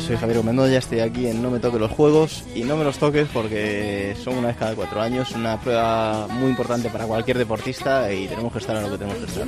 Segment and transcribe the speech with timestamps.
[0.00, 2.98] Soy Javier ya estoy aquí en No me toques los juegos y no me los
[2.98, 8.12] toques porque son una vez cada cuatro años, una prueba muy importante para cualquier deportista
[8.12, 9.46] y tenemos que estar en lo que tenemos que estar.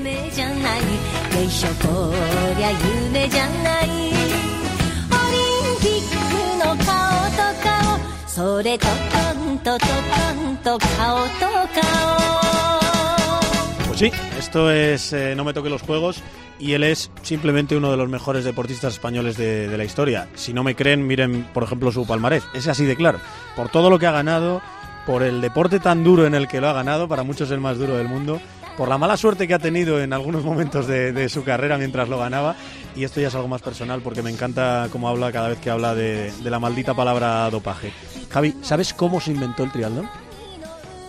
[13.97, 16.23] Sí, esto es eh, No me toque los juegos
[16.59, 20.29] y él es simplemente uno de los mejores deportistas españoles de, la historia.
[20.35, 22.45] Si no me creen, miren por ejemplo su palmarés.
[22.53, 23.21] Es así de claro.
[23.57, 24.61] Por todo lo que ha ganado,
[25.07, 27.79] por el deporte tan duro en el que lo ha ganado, para muchos el más
[27.79, 28.39] duro del mundo,
[28.77, 32.11] por la mala suerte que ha tenido en algunos momentos de, de su carrera mientras
[32.11, 32.55] lo ganaba.
[32.95, 35.71] Y esto ya es algo más personal porque me encanta cómo habla cada vez que
[35.71, 37.93] habla de, de la maldita palabra dopaje.
[38.29, 40.26] Javi, ¿sabes cómo se inventó el triatlón?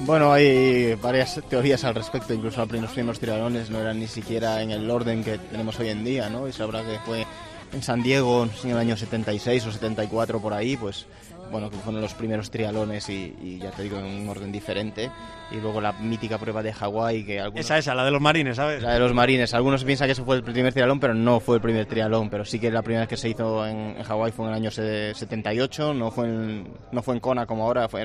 [0.02, 4.70] Bueno, hay varias teorías al respecto, incluso los primeros triatlones no eran ni siquiera en
[4.70, 6.48] el orden que tenemos hoy en día, ¿no?
[6.48, 7.26] Y sabrá que fue
[7.73, 11.08] en San Diego en el año 76 o 74 por ahí, pues
[11.52, 15.09] bueno, que fueron los primeros trialones y, ya te digo, en un orden diferente.
[15.52, 17.66] Y luego la mítica prueba de Hawái, que algunos...
[17.66, 18.81] Esa, esa, la de los marines, ¿sabes?
[18.81, 19.53] La de los marines.
[19.53, 22.30] Algunos piensan que eso fue el primer trialón, pero no fue el primer trialón.
[22.30, 24.58] Pero sí que la primera vez que se hizo en, en Hawái fue en el
[24.58, 28.03] año 78, no fue en, no fue en Kona como ahora, fue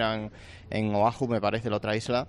[0.70, 2.29] en Oahu, me parece, la otra isla.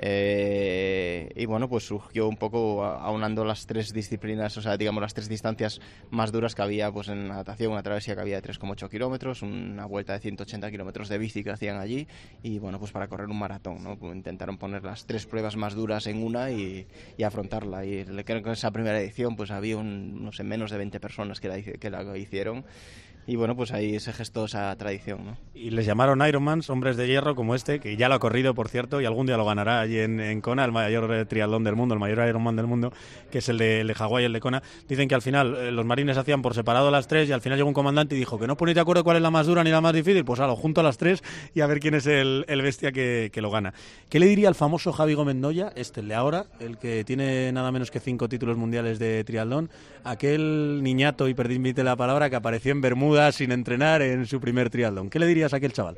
[0.00, 5.14] Eh, y bueno, pues surgió un poco aunando las tres disciplinas, o sea, digamos las
[5.14, 8.88] tres distancias más duras que había pues en natación, una travesía que había de 3,8
[8.88, 12.06] kilómetros, una vuelta de 180 kilómetros de bici que hacían allí
[12.42, 13.98] y bueno, pues para correr un maratón, ¿no?
[13.98, 16.86] Pues intentaron poner las tres pruebas más duras en una y,
[17.24, 17.84] afrontarla.
[17.84, 21.00] Y creo que en esa primera edición pues había un, no sé, menos de 20
[21.00, 22.64] personas que la, que la hicieron
[23.28, 25.18] y bueno, pues ahí se gestó esa tradición.
[25.22, 25.36] ¿no?
[25.52, 28.70] Y les llamaron Ironmans, hombres de hierro como este, que ya lo ha corrido, por
[28.70, 31.76] cierto, y algún día lo ganará allí en, en Kona, el mayor eh, triatlón del
[31.76, 32.90] mundo, el mayor Ironman del mundo,
[33.30, 34.62] que es el de, el de Hawái, el de Kona.
[34.88, 37.58] Dicen que al final eh, los marines hacían por separado las tres y al final
[37.58, 39.62] llegó un comandante y dijo que no ponéis de acuerdo cuál es la más dura
[39.62, 41.22] ni la más difícil, pues a lo junto a las tres
[41.54, 43.74] y a ver quién es el, el bestia que, que, lo gana.
[44.08, 47.52] ¿Qué le diría al famoso Javi Gómez Noya, este, el de ahora, el que tiene
[47.52, 49.68] nada menos que cinco títulos mundiales de triatlón,
[50.02, 54.02] aquel niñato, y perdí la palabra, que apareció en Bermuda sin entrenar?
[54.02, 55.10] en su primer triatlón.
[55.10, 55.96] ¿Qué le dirías a aquel chaval?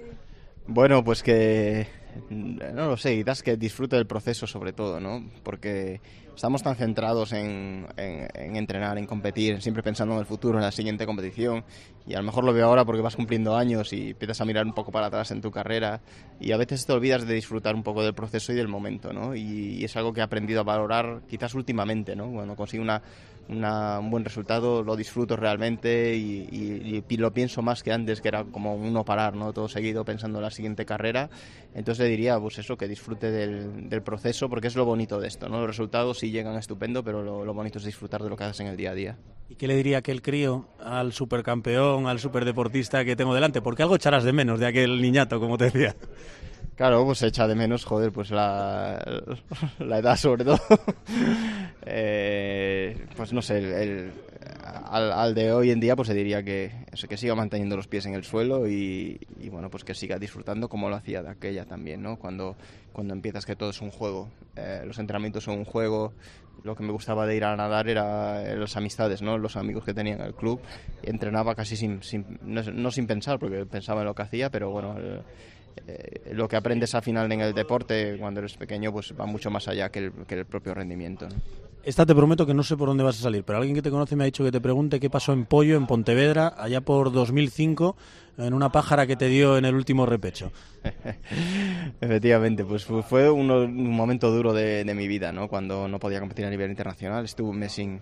[0.66, 1.86] Bueno, pues que
[2.28, 5.24] no lo sé, quizás que disfrute del proceso sobre todo, ¿no?
[5.42, 6.00] Porque
[6.34, 10.72] estamos tan centrados en, en, entrenar, en competir, siempre pensando en el futuro, en la
[10.72, 11.64] siguiente competición.
[12.06, 14.64] Y a lo mejor lo veo ahora porque vas cumpliendo años y empiezas a mirar
[14.64, 16.00] un poco para atrás en tu carrera.
[16.40, 19.34] Y a veces te olvidas de disfrutar un poco del proceso y del momento, ¿no?
[19.34, 22.30] Y, es algo que he aprendido a valorar quizás últimamente, ¿no?
[22.30, 23.02] Cuando consigo una,
[23.48, 28.74] un buen resultado, lo disfruto realmente y, lo pienso más que antes, que era como
[28.74, 29.52] uno parar, ¿no?
[29.52, 31.28] Todo seguido pensando en la siguiente carrera.
[31.74, 35.48] Entonces le diría, pues eso, que disfrute del, proceso porque es lo bonito de esto,
[35.48, 35.58] ¿no?
[35.58, 38.68] Los resultados sí llegan estupendo, pero lo, bonito es disfrutar de lo que haces en
[38.68, 39.16] el día a día.
[39.48, 43.60] ¿Y qué le diría aquel crío al supercampeón, al superdeportista que tengo delante?
[43.60, 45.96] Porque algo echarás de menos de aquel niñato, como te decía.
[46.80, 48.98] Claro, pues echa de menos, joder, pues la,
[49.80, 50.58] la edad sobre todo.
[51.84, 54.12] eh, pues no sé, el,
[54.64, 56.72] al, de hoy en día pues se diría que,
[57.06, 59.20] que siga manteniendo los pies en el suelo y,
[59.50, 62.16] bueno, pues que siga disfrutando como lo hacía de aquella también, ¿no?
[62.16, 62.56] Cuando,
[62.94, 66.14] cuando empiezas que todo es un juego, eh, los entrenamientos son un juego,
[66.64, 69.36] lo que me gustaba de ir a nadar era eh, las amistades, ¿no?
[69.36, 70.62] Los amigos que tenía en el club
[71.02, 72.00] y entrenaba casi sin,
[72.42, 74.96] no, sin pensar porque pensaba en lo que hacía, pero bueno...
[75.86, 79.50] Eh, lo que aprendes al final en el deporte cuando eres pequeño pues va mucho
[79.50, 81.28] más allá que el, que el propio rendimiento.
[81.28, 81.34] ¿no?
[81.82, 83.90] Esta te prometo que no sé por dónde vas a salir, pero alguien que te
[83.90, 87.10] conoce me ha dicho que te pregunte qué pasó en Pollo, en Pontevedra, allá por
[87.10, 87.96] 2005,
[88.36, 90.52] en una pájara que te dio en el último repecho.
[92.02, 93.46] Efectivamente, pues fue un,
[93.90, 95.48] momento duro de, de, mi vida, ¿no?
[95.48, 98.00] Cuando no podía competir a nivel internacional, estuve un mes sin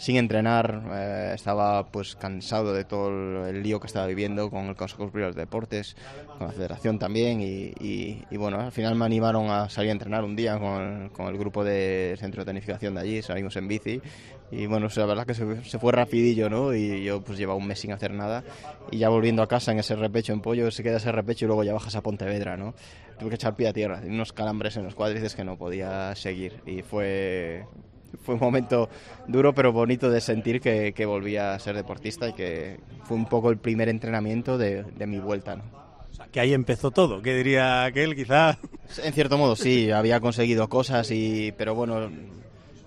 [0.00, 4.74] sin entrenar, eh, estaba pues cansado de todo el, lío que estaba viviendo con el
[4.74, 5.94] Consejo Superior de Deportes,
[6.38, 10.34] con la Federación también y, bueno, al final me animaron a salir a entrenar un
[10.34, 14.00] día con, con el grupo de centro de tonificación de allí, salimos en bici
[14.50, 16.74] y bueno, la verdad que se, se, fue rapidillo, ¿no?
[16.74, 18.42] Y yo pues llevaba un mes sin hacer nada
[18.90, 21.48] y ya volviendo a casa en ese repecho en pollo, se queda ese repecho y
[21.48, 22.72] luego ya bajas a Pontevedra, ¿no?
[23.18, 26.62] Tuve que echar pie a tierra, unos calambres en los cuádriceps que no podía seguir
[26.64, 27.66] y fue
[28.22, 28.88] fue un momento
[29.26, 33.26] duro pero bonito de sentir que, que volvía a ser deportista y que fue un
[33.26, 35.56] poco el primer entrenamiento de, de mi vuelta.
[35.56, 35.62] ¿no?
[36.10, 38.58] O sea, que ahí empezó todo, ¿qué diría aquel quizá?
[39.02, 42.10] En cierto modo sí, había conseguido cosas, y, pero bueno,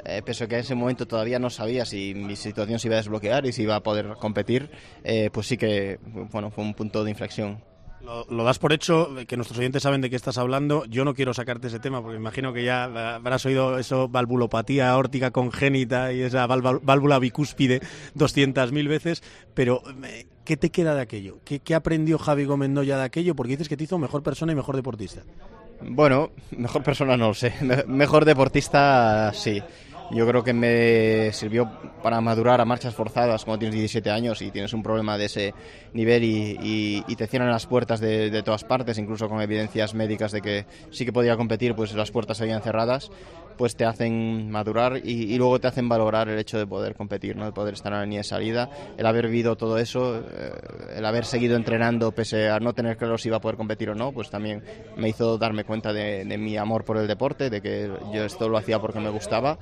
[0.06, 2.96] eh, pese a que en ese momento todavía no sabía si mi situación se iba
[2.96, 4.70] a desbloquear y si iba a poder competir,
[5.04, 6.00] eh, pues sí que
[6.32, 7.62] bueno, fue un punto de inflexión.
[8.04, 10.84] Lo, das por hecho, que nuestros oyentes saben de qué estás hablando.
[10.86, 12.84] Yo no quiero sacarte ese tema porque imagino que ya
[13.16, 17.82] habrás oído eso, valvulopatía aórtica congénita y esa válvula bicúspide
[18.16, 19.24] 200.000 veces.
[19.54, 19.82] Pero
[20.44, 21.40] ¿qué te queda de aquello?
[21.46, 23.36] ¿Qué, ¿Qué aprendió Javi Gómez Noya de aquello?
[23.36, 25.22] Porque dices que te hizo mejor persona y mejor deportista.
[25.82, 27.54] Bueno, mejor persona no lo sé.
[27.88, 29.62] Mejor deportista sí.
[30.12, 31.72] Yo creo que me sirvió
[32.04, 35.54] para madurar a marchas forzadas cuando tienes 17 años y tienes un problema de ese
[35.94, 40.66] nivel y, te cierran las puertas de, todas partes, incluso con evidencias médicas de que
[40.92, 43.12] sí que podía competir, pues las puertas seguían cerradas
[43.58, 47.52] pues te hacen madurar y, luego te hacen valorar el hecho de poder competir, de
[47.52, 50.52] poder estar en la línea de salida, el haber vivido todo eso, eh,
[50.96, 53.96] el haber seguido entrenando pese a no tener claro si iba a poder competir o
[53.96, 54.62] no, pues también
[54.96, 58.58] me hizo darme cuenta de, mi amor por el deporte, de que yo esto lo
[58.58, 59.58] hacía porque me gustaba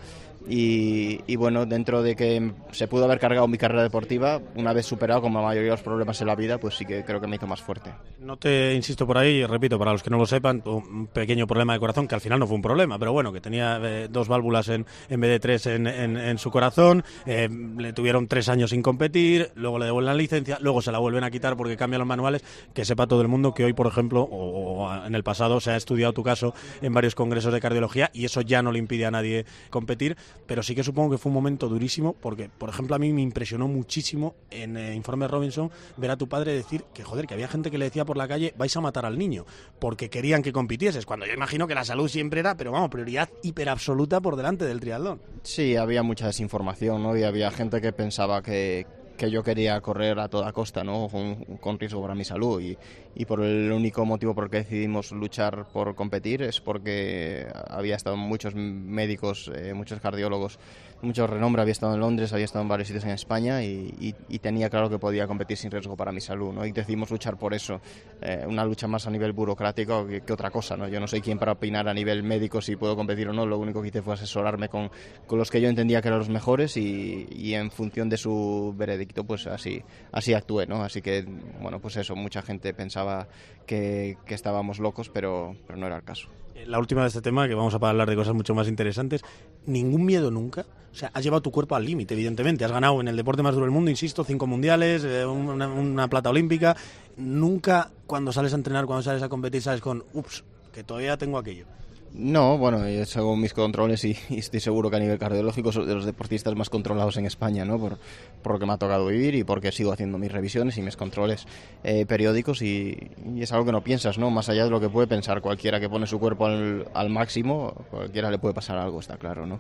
[0.47, 5.21] y, bueno, dentro de que se pudo haber cargado mi carrera deportiva, una vez superado
[5.21, 7.35] como la mayoría de los problemas en la vida, pues sí que creo que me
[7.35, 7.91] hizo más fuerte.
[8.19, 11.73] No te insisto por ahí, repito, para los que no lo sepan, un pequeño problema
[11.73, 14.69] de corazón, que al final no fue un problema, pero bueno, que tenía dos válvulas
[14.69, 18.81] en, en vez de tres en, en, su corazón, eh, le tuvieron tres años sin
[18.81, 22.07] competir, luego le devuelven la licencia, luego se la vuelven a quitar porque cambian los
[22.07, 25.71] manuales, que sepa todo el mundo que hoy, por ejemplo, o, en el pasado se
[25.71, 29.05] ha estudiado tu caso en varios congresos de cardiología y eso ya no le impide
[29.05, 30.17] a nadie competir,
[30.47, 33.21] pero sí que supongo que fue un momento durísimo porque, por ejemplo, a mí me
[33.21, 37.47] impresionó muchísimo en eh, Informe Robinson ver a tu padre decir que, joder, que había
[37.47, 39.45] gente que le decía por la calle, vais a matar al niño,
[39.79, 43.29] porque querían que compitieses, cuando yo imagino que la salud siempre era, pero vamos, prioridad
[43.43, 45.21] hiper absoluta por delante del triatlón.
[45.43, 47.17] Sí, había mucha desinformación, ¿no?
[47.17, 48.85] Y había gente que pensaba que,
[49.21, 51.07] que yo quería correr a toda costa, ¿no?
[51.07, 52.59] Con, riesgo para mi salud.
[52.59, 52.75] Y,
[53.13, 57.95] y, por el único motivo por el que decidimos luchar por competir es porque había
[57.97, 60.57] estado muchos médicos, eh, muchos cardiólogos
[61.03, 64.69] mucho renombre, había estado en Londres, había estado en varios sitios en España y, tenía
[64.71, 66.65] claro que podía competir sin riesgo para mi salud, ¿no?
[66.65, 67.79] Y decidimos luchar por eso,
[68.21, 70.87] eh, una lucha más a nivel burocrático que, otra cosa, ¿no?
[70.87, 73.59] Yo no soy quien para opinar a nivel médico si puedo competir o no, lo
[73.59, 74.89] único que hice fue asesorarme con,
[75.27, 78.73] con los que yo entendía que eran los mejores y, y, en función de su
[78.75, 80.83] veredicto, pues así, así actué, ¿no?
[80.83, 81.23] Así que,
[81.61, 83.27] bueno, pues eso, mucha gente pensaba
[83.71, 86.27] que, que estábamos locos, pero, pero no era el caso
[86.67, 89.21] la última de este tema, que vamos a hablar de cosas mucho más interesantes,
[89.65, 90.65] ningún miedo nunca.
[90.91, 92.65] O sea, has llevado tu cuerpo al límite, evidentemente.
[92.65, 96.29] Has ganado en el deporte más duro del mundo, insisto, cinco mundiales, eh, una, plata
[96.29, 96.75] olímpica.
[97.17, 101.37] Nunca cuando sales a entrenar, cuando sales a competir, sales con, ups, que todavía tengo
[101.37, 101.65] aquello.
[102.13, 102.79] No, bueno,
[103.15, 106.69] hago mis controles y, estoy seguro que a nivel cardiológico soy de los deportistas más
[106.69, 107.79] controlados en España, ¿no?
[107.79, 107.97] Por,
[108.41, 110.97] por lo que me ha tocado vivir y porque sigo haciendo mis revisiones y mis
[110.97, 111.45] controles
[111.83, 112.97] eh, periódicos y,
[113.37, 114.29] es algo que no piensas, ¿no?
[114.29, 117.73] Más allá de lo que puede pensar cualquiera que pone su cuerpo al, al máximo,
[117.89, 119.59] cualquiera le puede pasar algo, está claro, ¿no?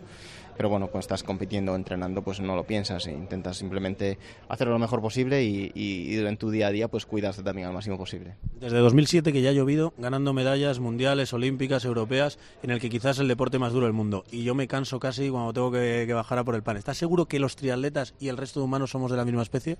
[0.55, 4.17] Pero bueno, cuando estás compitiendo, entrenando, pues no lo piensas, e intentas simplemente
[4.49, 7.73] hacerlo lo mejor posible y, y, en tu día a día pues cuidas también al
[7.73, 8.35] máximo posible.
[8.59, 13.17] Desde 2007 que ya ha llovido, ganando medallas mundiales, olímpicas, europeas, en el que quizás
[13.17, 14.23] es el deporte más duro del mundo.
[14.31, 16.77] Y yo me canso casi cuando tengo que, bajar a por el pan.
[16.77, 19.77] ¿Estás seguro que los triatletas y el resto de humanos somos de la misma especie?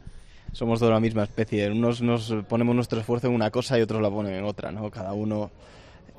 [0.51, 1.69] Somos de la misma especie.
[1.71, 4.89] Unos nos ponemos nuestro esfuerzo en una cosa y otros la ponen en otra, ¿no?
[4.89, 5.51] Cada uno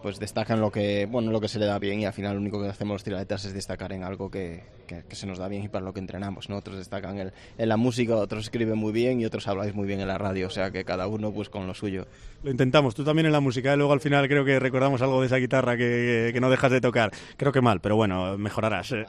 [0.02, 2.40] pues destacan lo que bueno lo que se le da bien y al final lo
[2.40, 5.62] único que hacemos los triatletas es destacar en algo que, que, se nos da bien
[5.64, 6.56] y para lo que entrenamos ¿no?
[6.56, 10.00] otros destacan el, en la música otros escriben muy bien y otros habláis muy bien
[10.00, 12.06] en la radio o sea que cada uno pues con lo suyo
[12.42, 13.76] lo intentamos tú también en la música y ¿eh?
[13.76, 16.80] luego al final creo que recordamos algo de esa guitarra que, que no dejas de
[16.80, 19.06] tocar creo que mal pero bueno mejorarás ¿eh?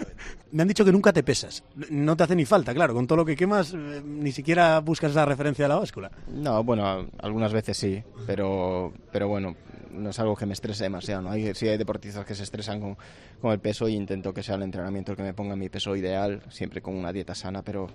[0.52, 3.18] me han dicho que nunca te pesas no te hace ni falta claro con todo
[3.18, 7.52] lo que quemas eh, ni siquiera buscas esa referencia a la báscula no bueno algunas
[7.52, 9.54] veces sí pero pero bueno
[9.92, 11.22] no es algo que me estrese demasiado.
[11.22, 11.30] ¿no?
[11.30, 12.96] Hay, sí hay deportistas que se estresan con,
[13.40, 15.94] con el peso y intento que sea el entrenamiento el que me ponga mi peso
[15.96, 17.88] ideal, siempre con una dieta sana, pero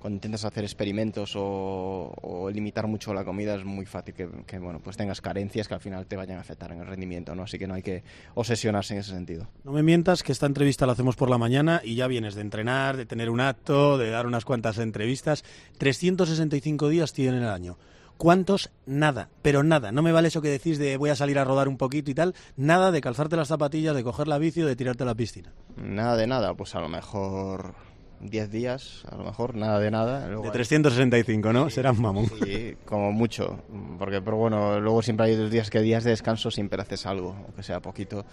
[0.00, 4.96] cuando intentas hacer experimentos o, limitar mucho la comida es muy fácil que, bueno pues
[4.96, 7.68] tengas carencias que al final te vayan a afectar en el rendimiento no así que
[7.68, 8.02] no hay que
[8.34, 11.80] obsesionarse en ese sentido no me mientas que esta entrevista la hacemos por la mañana
[11.84, 15.44] y ya vienes de entrenar de tener un acto de dar unas cuantas entrevistas
[15.78, 17.76] 365 días tienen el año
[18.20, 18.68] ¿Cuántos?
[18.84, 19.92] Nada, pero nada.
[19.92, 22.14] No me vale eso que decís de voy a salir a rodar un poquito y
[22.14, 22.34] tal.
[22.54, 25.54] Nada de calzarte las zapatillas, de coger la bici o de tirarte a la piscina.
[25.78, 27.72] Nada de nada, pues a lo mejor
[28.20, 30.28] 10 días, a lo mejor, nada de nada.
[30.28, 31.70] de 365, ¿no?
[31.70, 32.26] Será un mamón.
[32.44, 33.58] Sí, como mucho.
[33.98, 37.34] Porque, pero bueno, luego siempre hay dos días que días de descanso siempre haces algo,
[37.46, 38.26] aunque sea poquito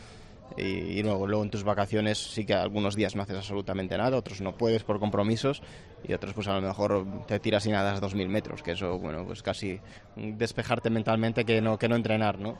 [0.55, 4.41] y, luego, luego en tus vacaciones sí que algunos días no haces absolutamente nada, otros
[4.41, 5.61] no puedes por compromisos
[6.07, 9.25] y otros pues a lo mejor te tiras y nadas 2.000 metros, que eso, bueno,
[9.25, 9.79] pues casi
[10.15, 12.57] despejarte mentalmente que no, que no entrenar, ¿no?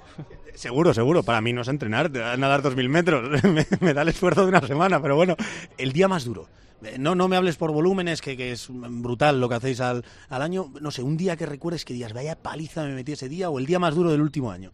[0.54, 3.44] Seguro, seguro, para mí no es entrenar, nadar 2.000 metros,
[3.82, 5.36] me, da el esfuerzo de una semana, pero bueno,
[5.78, 6.48] el día más duro.
[7.00, 10.44] No, no me hables por volúmenes, que, que es brutal lo que hacéis al, al
[10.44, 10.72] año.
[10.80, 13.58] No sé, un día que recuerdes que días, vaya paliza me metí ese día o
[13.58, 14.72] el día más duro del último año.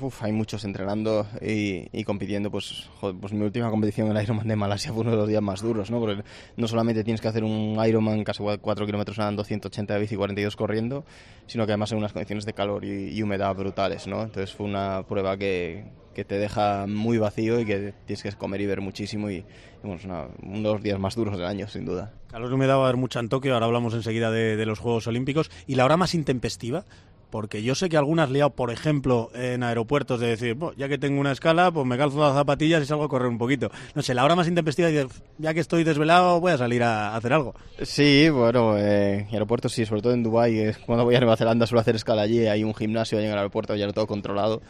[0.00, 2.50] Uf, hay muchos entrenando y, compitiendo.
[2.50, 5.60] Pues, pues mi última competición el Ironman de Malasia fue uno de los días más
[5.60, 6.00] duros, ¿no?
[6.00, 6.22] Porque
[6.56, 10.56] no solamente tienes que hacer un Ironman casi 4 kilómetros nadando, 180 de bici, 42
[10.56, 11.04] corriendo,
[11.46, 14.22] sino que además en unas condiciones de calor y, humedad brutales, ¿no?
[14.22, 15.84] Entonces fue una prueba que,
[16.14, 19.44] que, te deja muy vacío y que tienes que comer y ver muchísimo y,
[19.82, 22.14] bueno, es uno de los días más duros del año, sin duda.
[22.28, 24.78] Calor y humedad va a haber mucha en Tokio, ahora hablamos enseguida de, de los
[24.78, 25.50] Juegos Olímpicos.
[25.66, 26.86] ¿Y la hora más intempestiva?
[27.32, 31.18] Porque yo sé que algunas liado, por ejemplo, en aeropuertos de decir, ya que tengo
[31.18, 33.70] una escala, pues me calzo las zapatillas y salgo a correr un poquito.
[33.94, 34.90] No sé, la hora más intempestiva
[35.38, 37.54] ya que estoy desvelado, voy a salir a, hacer algo.
[37.80, 41.80] Sí, bueno, eh, aeropuertos sí, sobre todo en Dubái, cuando voy a Nueva Zelanda suelo
[41.80, 44.60] hacer escala allí, hay un gimnasio ahí en el aeropuerto, ya lo tengo controlado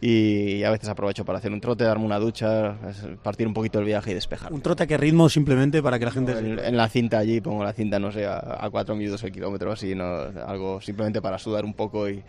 [0.00, 2.76] y a veces aprovecho para hacer un trote, darme una ducha,
[3.22, 4.52] partir un poquito el viaje y despejar.
[4.52, 6.32] ¿Un trote a qué ritmo simplemente para que la gente...
[6.32, 9.94] En, la cinta allí, pongo la cinta, no sé, a, cuatro minutos el kilómetro, así,
[9.94, 10.04] no,
[10.46, 12.22] algo simplemente para sudar un poco y,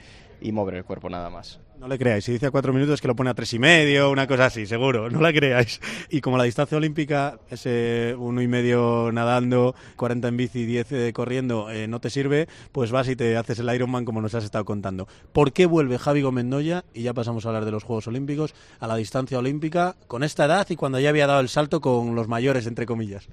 [0.52, 1.60] mover el cuerpo nada más.
[1.80, 4.12] No le creáis, si dice a cuatro minutos que lo pone a tres y medio,
[4.12, 5.82] una cosa así, seguro, no la creáis.
[6.10, 11.14] Y como la distancia olímpica, ese uno y medio nadando, 40 en bici, 10 eh,
[11.14, 14.44] corriendo, eh, no te sirve, pues vas y te haces el Ironman como nos has
[14.44, 15.08] estado contando.
[15.34, 18.88] ¿Por qué vuelve Javi Gomendoya, y ya pasamos a hablar de los Juegos Olímpicos, a
[18.88, 22.28] la distancia olímpica con esta edad y cuando ya había dado el salto con los
[22.28, 23.28] mayores, entre comillas?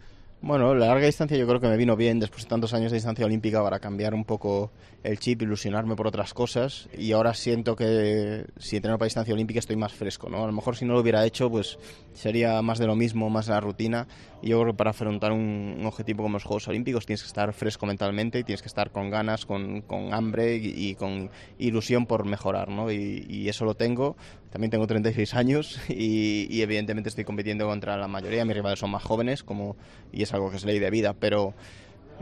[0.45, 2.19] Bueno, la larga distancia yo creo que me vino bien.
[2.19, 4.73] Después de tantos años de distancia olímpica para cambiar un poco
[5.05, 6.89] el chip, ilusionarme por otras cosas.
[6.99, 10.43] Y ahora siento que si entreno para distancia olímpica estoy más fresco, ¿no?
[10.43, 11.79] A lo mejor si no lo hubiera hecho pues
[12.13, 14.09] sería más de lo mismo, más la rutina
[14.43, 17.53] y yo creo que para afrontar un, objetivo como los Juegos Olímpicos tienes que estar
[17.53, 22.25] fresco mentalmente y tienes que estar con ganas, con, con hambre y, con ilusión por
[22.27, 22.91] mejorar, ¿no?
[22.91, 24.17] Y, y, eso lo tengo,
[24.51, 28.91] también tengo 36 años y, y evidentemente estoy compitiendo contra la mayoría, mis rivales son
[28.91, 29.77] más jóvenes como
[30.13, 31.55] y es algo que es ley de vida, pero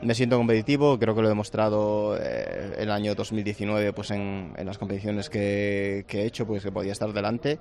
[0.02, 4.78] me siento competitivo, creo que lo he demostrado eh, el año 2019 pues en, las
[4.78, 7.58] competiciones que, he hecho, pues que podía estar delante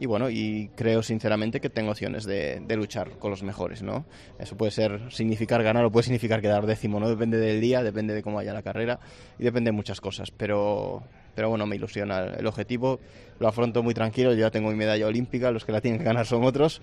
[0.00, 4.04] y bueno, y creo sinceramente que tengo opciones de, luchar con los mejores, ¿no?
[4.38, 7.08] Eso puede ser significar ganar o puede significar quedar décimo, ¿no?
[7.08, 9.00] Depende del día, depende de cómo vaya la carrera
[9.38, 11.02] y depende de muchas cosas, pero,
[11.34, 13.00] pero bueno, me ilusiona el objetivo,
[13.40, 16.04] lo afronto muy tranquilo, yo ya tengo mi medalla olímpica, los que la tienen que
[16.04, 16.80] ganar son otros,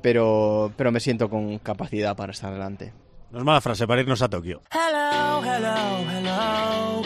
[0.00, 2.92] pero, pero me siento con capacidad para estar delante.
[3.31, 4.61] No es mala frase para irnos a Tokio.
[4.71, 7.01] Hello, hello, hello.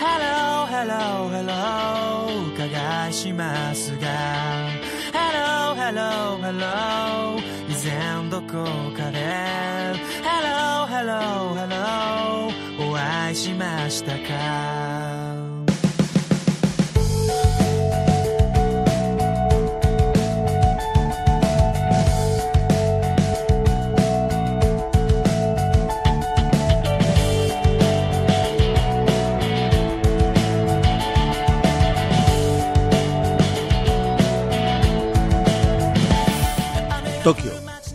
[0.00, 1.94] Hello, hello, hello.
[2.70, 4.68] 加しますが
[5.12, 7.38] Hello, hello, hello.
[7.68, 8.64] 以前どこ
[8.96, 9.18] かで
[10.22, 12.90] Hello, hello, hello.
[12.90, 15.27] お会いしましたか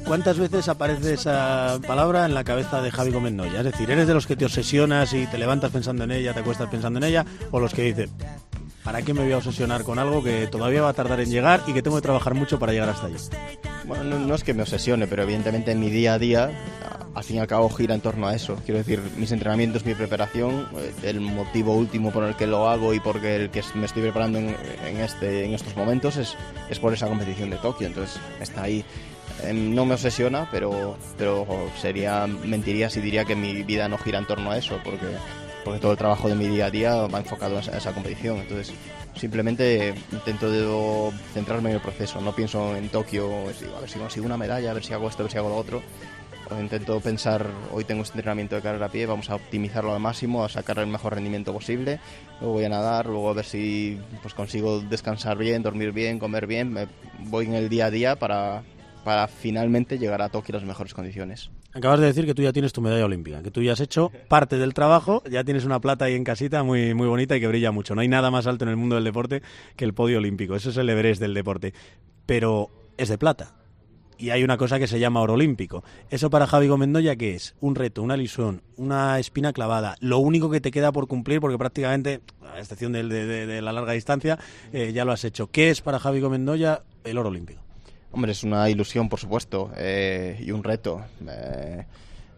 [0.06, 3.60] ¿Cuántas veces aparece esa palabra en la cabeza de Javi Gómez Noya?
[3.60, 6.40] Es decir, ¿eres de los que te obsesionas y te levantas pensando en ella, te
[6.40, 7.24] acuestas pensando en ella?
[7.50, 8.10] ¿O los que dicen,
[8.84, 11.62] ¿para qué me voy a obsesionar con algo que todavía va a tardar en llegar
[11.66, 13.16] y que tengo que trabajar mucho para llegar hasta allí?
[13.86, 16.50] Bueno, no, es que me obsesione, pero evidentemente en mi día a día,
[17.14, 18.56] al fin y al cabo, gira en torno a eso.
[18.64, 22.92] Quiero decir, mis entrenamientos, mi preparación, eh, el motivo último por el que lo hago
[22.92, 24.54] y por el que me estoy preparando en,
[24.98, 26.36] este, en estos momentos es,
[26.68, 27.86] es por esa competición de Tokio.
[27.86, 28.84] Entonces, está ahí
[29.52, 31.46] no me obsesiona, pero, pero
[31.80, 35.06] sería mentiría si diría que mi vida no gira en torno a eso, porque,
[35.64, 38.38] porque todo el trabajo de mi día a día va enfocado a esa, competición.
[38.38, 38.74] Entonces,
[39.16, 42.20] simplemente intento centrarme en el proceso.
[42.20, 43.30] No pienso en Tokio,
[43.76, 45.48] a ver si consigo una medalla, a ver si hago esto, a ver si hago
[45.48, 45.82] lo otro.
[46.60, 50.44] intento pensar, hoy tengo este entrenamiento de carrera a pie, vamos a optimizarlo al máximo,
[50.44, 51.98] a sacar el mejor rendimiento posible.
[52.40, 56.46] Luego voy a nadar, luego a ver si pues, consigo descansar bien, dormir bien, comer
[56.46, 56.88] bien.
[57.20, 58.62] Voy en el día a día para,
[59.04, 61.50] para finalmente llegar a Tokio en las mejores condiciones.
[61.72, 64.10] Acabas de decir que tú ya tienes tu medalla olímpica, que tú ya has hecho
[64.28, 67.48] parte del trabajo, ya tienes una plata ahí en casita muy, muy bonita y que
[67.48, 67.94] brilla mucho.
[67.94, 69.42] No hay nada más alto en el mundo del deporte
[69.76, 70.56] que el podio olímpico.
[70.56, 71.74] Eso es el Everest del deporte.
[72.26, 73.54] Pero es de plata.
[74.16, 75.82] Y hay una cosa que se llama oro olímpico.
[76.08, 77.56] ¿Eso para Javi Gomendoya qué es?
[77.60, 79.96] Un reto, una ilusión, una espina clavada.
[80.00, 84.38] Lo único que te queda por cumplir, porque prácticamente, a excepción de, la larga distancia,
[84.72, 85.48] eh, ya lo has hecho.
[85.48, 87.60] ¿Qué es para Javi Gomendoya el oro olímpico?
[88.14, 91.04] Hombre, es una ilusión, por supuesto, eh, y un reto.
[91.28, 91.84] Eh,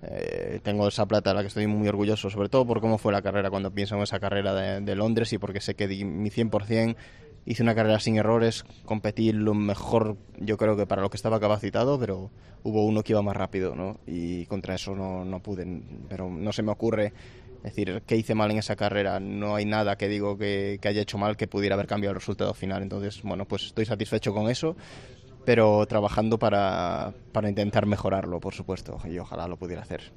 [0.04, 3.12] eh, tengo esa plata de la que estoy muy orgulloso, sobre todo por cómo fue
[3.12, 6.30] la carrera cuando pienso en esa carrera de, Londres y porque sé que di mi
[6.30, 6.96] 100%,
[7.44, 11.38] hice una carrera sin errores, competí lo mejor, yo creo que para lo que estaba
[11.40, 12.30] capacitado, pero
[12.62, 14.00] hubo uno que iba más rápido, ¿no?
[14.06, 17.12] Y contra eso no, no pude, pero no se me ocurre
[17.58, 19.20] Es decir, ¿qué hice mal en esa carrera?
[19.20, 22.20] No hay nada que digo que, que haya hecho mal que pudiera haber cambiado el
[22.20, 22.82] resultado final.
[22.82, 24.74] Entonces, bueno, pues estoy satisfecho con eso,
[25.46, 30.12] pero trabajando para, para intentar mejorarlo, por supuesto, y ojalá lo pudiera hacer.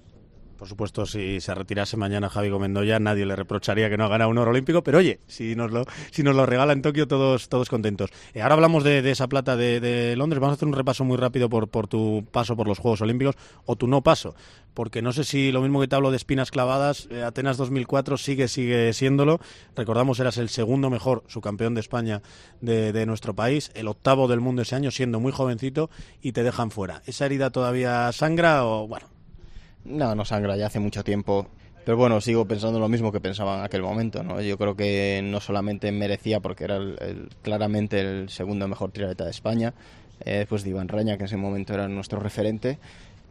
[0.59, 4.29] Por supuesto, si se retirase mañana Javi Gomendoya, nadie le reprocharía que no ha ganado
[4.29, 7.47] un oro olímpico, pero oye, si nos lo, si nos lo regala en Tokio, todos,
[7.47, 8.09] todos contentos.
[8.33, 11.15] Eh, ahora hablamos de, esa plata de, de, Londres, vamos a hacer un repaso muy
[11.15, 14.35] rápido por, por tu paso por los Juegos Olímpicos o tu no paso,
[14.73, 18.17] porque no sé si lo mismo que te hablo de espinas clavadas, eh, Atenas 2004
[18.17, 19.39] sigue, sigue siéndolo.
[19.77, 22.21] Recordamos, eras el segundo mejor subcampeón de España
[22.59, 25.89] de, de nuestro país, el octavo del mundo ese año, siendo muy jovencito,
[26.21, 27.01] y te dejan fuera.
[27.05, 29.07] ¿Esa herida todavía sangra o, bueno,
[29.85, 31.47] no, no sangra, ya hace mucho tiempo.
[31.85, 34.41] Pero bueno, sigo pensando lo mismo que pensaba en aquel momento, ¿no?
[34.41, 39.31] Yo creo que no solamente merecía, porque era el, claramente el segundo mejor triatleta de
[39.31, 39.73] España,
[40.23, 42.77] eh, después de Iván Raña, que en ese momento era nuestro referente,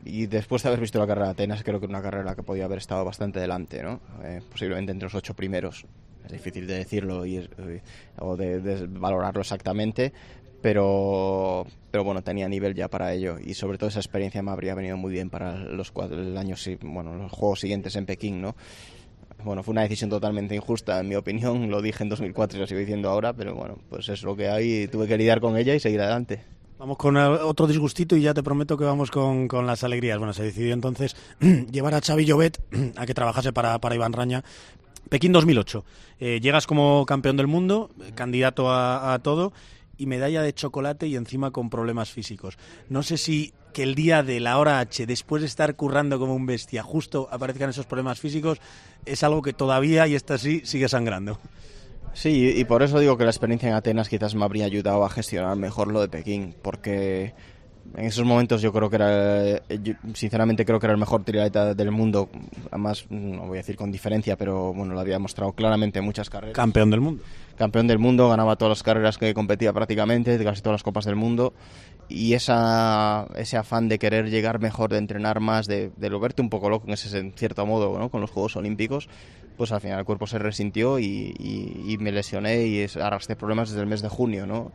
[0.05, 2.43] y después de haber visto la carrera de Atenas, creo que era una carrera que
[2.43, 4.01] podía haber estado bastante delante, ¿no?
[4.25, 5.85] Eh, posiblemente entre los ocho primeros.
[6.25, 7.83] Es difícil de decirlo y, eh,
[8.19, 10.13] o de, de, valorarlo exactamente,
[10.61, 14.75] pero, pero bueno, tenía nivel ya para ello y sobre todo esa experiencia me habría
[14.75, 18.57] venido muy bien para los el año, bueno, los juegos siguientes en Pekín, ¿no?
[19.45, 22.67] Bueno, fue una decisión totalmente injusta, en mi opinión, lo dije en 2004 y lo
[22.67, 25.57] sigo diciendo ahora, pero bueno, pues es lo que hay y tuve que lidiar con
[25.57, 26.43] ella y seguir adelante.
[26.79, 30.19] Vamos con otro disgustito y ya te prometo que vamos con, con las alegrías.
[30.19, 31.17] Bueno, se decidió entonces
[31.73, 32.61] llevar a Xavi Llobet
[32.97, 34.45] a que trabajase para, para Iván Raña.
[35.09, 35.85] Pekín 2008.
[36.21, 39.53] Eh, llegas como campeón del mundo, candidato a, a todo
[39.99, 42.57] y medalla de chocolate y encima con problemas físicos.
[42.89, 46.35] No sé si que el día de la hora H, después de estar currando como
[46.35, 48.61] un bestia, justo aparezcan esos problemas físicos,
[49.05, 51.39] es algo que todavía, y está así, sigue sangrando.
[52.15, 55.11] Sí, y por eso digo que la experiencia en Atenas quizás me habría ayudado a
[55.11, 57.35] gestionar mejor lo de Pekín, porque
[57.97, 61.75] en esos momentos yo creo que era, yo sinceramente creo que era el mejor triatleta
[61.75, 62.29] del mundo,
[62.71, 66.31] además no voy a decir con diferencia, pero bueno, lo había mostrado claramente en muchas
[66.31, 66.55] carreras.
[66.55, 67.23] Campeón del mundo.
[67.57, 71.17] Campeón del mundo, ganaba todas las carreras que competía prácticamente, casi todas las copas del
[71.17, 71.55] mundo,
[72.09, 76.41] y esa, ese afán de querer llegar mejor, de entrenar más, de, de lo verte
[76.41, 78.11] un poco loco en ese en cierto modo, ¿no?
[78.11, 79.09] con los Juegos Olímpicos,
[79.57, 83.71] pues al final el cuerpo se resintió y, y, y me lesioné y arrastré problemas
[83.71, 84.71] desde el mes de junio, ¿no?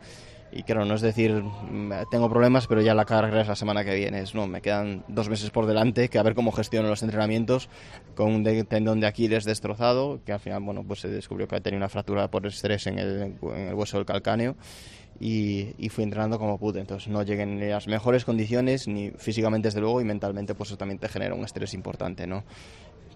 [0.56, 1.42] Y claro, no es decir,
[2.12, 4.20] tengo problemas, pero ya la carrera es la semana que viene.
[4.20, 7.68] Es, no, me quedan dos meses por delante, que a ver cómo gestiono los entrenamientos
[8.14, 11.60] con un de, tendón de Aquiles destrozado, que al final, bueno, pues se descubrió que
[11.60, 14.54] tenía una fractura por estrés en el, en el hueso del calcáneo.
[15.20, 16.80] Y, y, fui entrenando como pude.
[16.80, 20.76] Entonces no llegué en las mejores condiciones, ni físicamente desde luego, y mentalmente pues eso
[20.76, 22.42] también te genera un estrés importante, ¿no?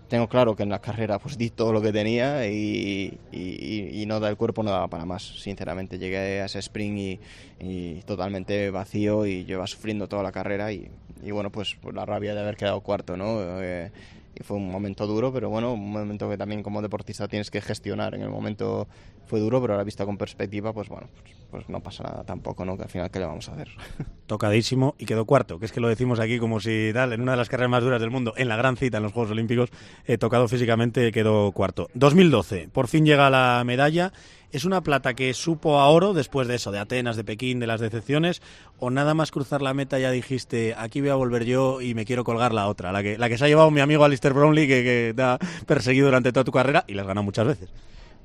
[0.08, 4.20] Tengo claro que en la carrera pues di todo lo que tenía y, y, no
[4.20, 5.22] da el cuerpo no daba para más.
[5.22, 7.20] Sinceramente llegué a ese sprint
[7.60, 10.90] y, totalmente vacío y iba sufriendo toda la carrera y,
[11.30, 13.90] bueno pues, pues, la rabia de haber quedado cuarto no eh,
[14.34, 17.60] y fue un momento duro pero bueno un momento que también como deportista tienes que
[17.60, 18.86] gestionar en el momento
[19.28, 22.64] fue duro pero ahora vista con perspectiva pues bueno pues, pues no pasa nada tampoco
[22.64, 23.68] no que al final qué le vamos a hacer
[24.26, 27.32] tocadísimo y quedó cuarto que es que lo decimos aquí como si tal en una
[27.32, 29.70] de las carreras más duras del mundo en la gran cita en los Juegos Olímpicos
[30.06, 34.12] eh, tocado físicamente quedó cuarto 2012 por fin llega la medalla
[34.50, 37.66] ¿Es una plata que supo a oro después de eso, de Atenas, de Pekín, de
[37.66, 38.40] las decepciones?
[38.78, 42.06] ¿O nada más cruzar la meta ya dijiste, aquí voy a volver yo y me
[42.06, 42.90] quiero colgar la otra?
[42.90, 45.38] La que, la que se ha llevado mi amigo Alistair Brownlee, que, que te ha
[45.66, 47.68] perseguido durante toda tu carrera y las ganado muchas veces.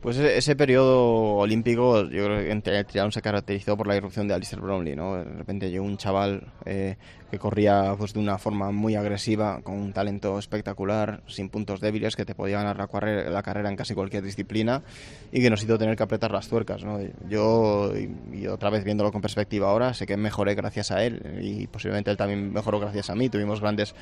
[0.04, 4.34] Pues ese periodo olímpico, yo creo que el triatlón se caracterizó por la irrupción de
[4.34, 5.16] Alistair Brownlee, ¿no?
[5.16, 6.98] De repente llegó un chaval eh,
[7.32, 12.18] que corría pues, de una forma muy agresiva, con un talento espectacular, sin puntos débiles,
[12.18, 14.84] que te podía ganar la, carrera, la carrera en casi cualquier disciplina
[15.32, 17.00] y que nos hizo tener que apretar las tuercas, ¿no?
[17.30, 21.40] Yo, y, y otra vez viéndolo con perspectiva ahora, sé que mejoré gracias a él
[21.42, 23.30] y posiblemente él también mejoró gracias a mí.
[23.30, 23.96] Tuvimos grandes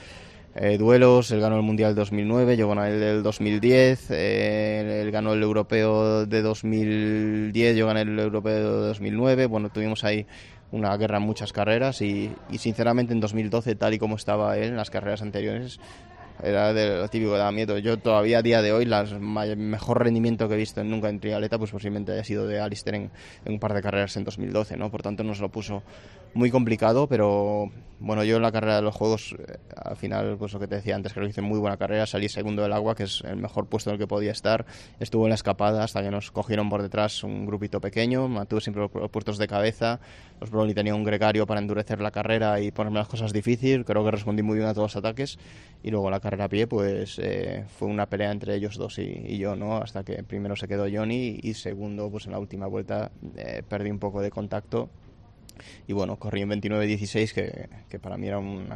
[0.55, 5.33] eh, duelos, él ganó el Mundial 2009, yo gané el del 2010, eh, él ganó
[5.33, 10.25] el Europeo de 2010, yo gané el Europeo de 2009, bueno, tuvimos ahí
[10.71, 14.69] una guerra en muchas carreras y, y sinceramente en 2012, tal y como estaba él
[14.69, 15.79] en las carreras anteriores,
[16.43, 17.77] era de lo típico daba miedo.
[17.77, 21.57] Yo todavía a día de hoy, el mejor rendimiento que he visto nunca en trialeta,
[21.57, 23.11] pues posiblemente haya sido de Alistair en,
[23.45, 24.89] en, un par de carreras en 2012, ¿no?
[24.91, 25.83] Por tanto nos lo puso
[26.33, 30.53] muy complicado, pero bueno, yo en la carrera de los juegos, eh, al final, pues
[30.53, 32.95] lo que te decía antes, creo que hice muy buena carrera, salí segundo del agua,
[32.95, 34.65] que es el mejor puesto en el que podía estar,
[34.99, 38.87] estuvo en la escapada hasta que nos cogieron por detrás un grupito pequeño, mantuve siempre
[38.93, 39.99] los puestos de cabeza,
[40.41, 44.03] los Brownlee tenía un gregario para endurecer la carrera y ponerme las cosas difíciles, creo
[44.03, 45.37] que respondí muy bien a todos los ataques,
[45.83, 49.03] y luego la carrera a pie, pues eh, fue una pelea entre ellos dos y,
[49.03, 49.77] y, yo, ¿no?
[49.77, 53.91] Hasta que primero se quedó Johnny y segundo, pues en la última vuelta eh, perdí
[53.91, 54.89] un poco de contacto
[55.87, 58.67] y bueno, corrí en 29-16 que, que, para mí era un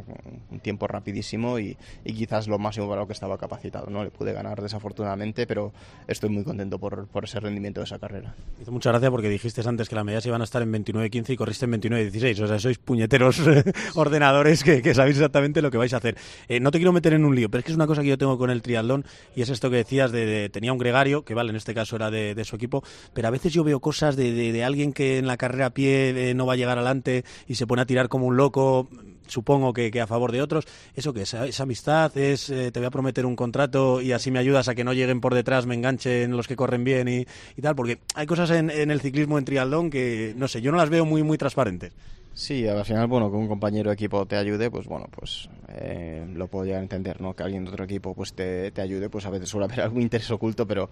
[0.62, 4.04] tiempo rapidísimo y, y, quizás lo máximo para lo que estaba capacitado, ¿no?
[4.04, 5.74] Le pude ganar desafortunadamente, pero
[6.08, 8.36] estoy muy contento por, por ese rendimiento de esa carrera.
[8.62, 11.38] Hizo mucha gracia porque dijiste antes que las medidas iban a estar en 29-15 y
[11.38, 13.41] corriste en 29-16, o sea, sois puñeteros
[13.95, 16.17] ordenadores que, que, sabéis exactamente lo que vais a hacer.
[16.48, 18.10] Eh, no te quiero meter en un lío, pero es que es una cosa que
[18.10, 21.34] yo tengo con el triatlón y es esto que decías de, tenía un gregario, que
[21.34, 24.32] vale, en este caso era de, su equipo, pero a veces yo veo cosas de,
[24.32, 27.23] de, de alguien que en la carrera a pie eh, no va a llegar adelante
[27.47, 28.89] y se pone a tirar como un loco,
[29.27, 30.65] supongo que, que a favor de otros.
[30.95, 31.33] ¿Eso que es?
[31.33, 32.15] ¿Es amistad?
[32.17, 34.93] ¿Es eh, te voy a prometer un contrato y así me ayudas a que no
[34.93, 37.75] lleguen por detrás, me enganchen los que corren bien y, y tal?
[37.75, 40.89] Porque hay cosas en, en, el ciclismo en triatlón que, no sé, yo no las
[40.89, 41.93] veo muy, muy transparentes.
[42.33, 46.27] Sí, al final, bueno, que un compañero de equipo te ayude, pues bueno, pues eh,
[46.35, 47.33] lo puedo llegar a entender, ¿no?
[47.33, 50.01] Que alguien de otro equipo pues te, te, ayude, pues a veces suele haber algún
[50.01, 50.89] interés oculto, pero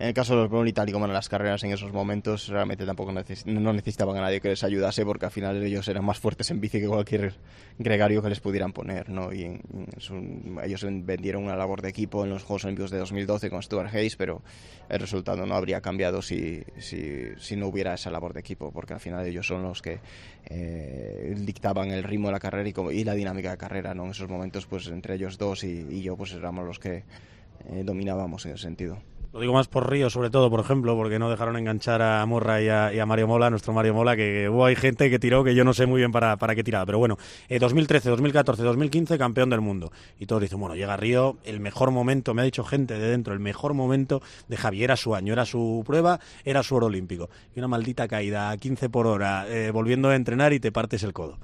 [0.00, 1.92] en el caso de los Brown y tal y como en las carreras en esos
[1.92, 5.88] momentos, realmente tampoco neces no necesitaban a nadie que les ayudase porque al final ellos
[5.88, 7.34] eran más fuertes en bici que cualquier
[7.78, 9.32] gregario que les pudieran poner, ¿no?
[9.32, 9.60] Y
[10.62, 14.14] ellos vendieron una labor de equipo en los Juegos Olímpicos de 2012 con Stuart Hayes,
[14.14, 14.40] pero
[14.88, 18.94] el resultado no habría cambiado si, si, si no hubiera esa labor de equipo, porque
[18.94, 19.98] al final ellos son los que
[20.46, 24.04] eh, dictaban el ritmo de la carrera y, como, la dinámica de carrera, ¿no?
[24.04, 27.02] En esos momentos, pues entre ellos dos y, y yo, pues éramos los que
[27.70, 28.98] eh, dominábamos en ese sentido.
[29.40, 32.68] Digo más por Río, sobre todo, por ejemplo, porque no dejaron enganchar a Morra y
[32.68, 35.64] a, a Mario Mola, nuestro Mario Mola, que hubo hay gente que tiró que yo
[35.64, 36.86] no sé muy bien para, para qué tiraba.
[36.86, 39.92] Pero bueno, eh, 2013, 2014, 2015, campeón del mundo.
[40.18, 43.32] Y todos dicen, bueno, llega Río, el mejor momento, me ha dicho gente de dentro,
[43.32, 47.28] el mejor momento de Javier, era su año, era su prueba, era su oro olímpico.
[47.54, 51.02] Y una maldita caída a 15 por hora, eh, volviendo a entrenar y te partes
[51.02, 51.38] el codo.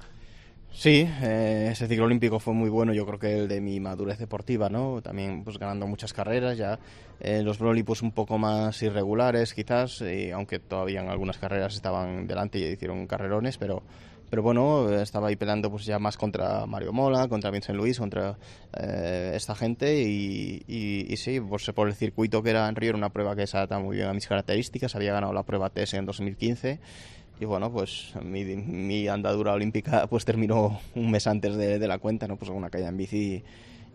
[0.77, 4.19] Sí, eh, ese ciclo olímpico fue muy bueno, yo creo que el de mi madurez
[4.19, 5.01] deportiva, ¿no?
[5.01, 6.77] También pues ganando muchas carreras, ya
[7.21, 11.75] eh, los Broly pues un poco más irregulares quizás, y aunque todavía en algunas carreras
[11.75, 13.83] estaban delante y hicieron carrerones, pero
[14.29, 18.37] pero bueno, estaba ahí peleando pues ya más contra Mario Mola, contra Vincent Luis, contra
[18.77, 22.89] eh, esta gente y, y, y, sí, pues por el circuito que era en Río
[22.89, 25.69] era una prueba que se adapta muy bien a mis características, había ganado la prueba
[25.69, 26.79] TS en 2015
[27.39, 31.99] y bueno, pues mi, mi, andadura olímpica pues terminó un mes antes de, de la
[31.99, 32.37] cuenta, ¿no?
[32.37, 33.43] Pues una caída en bici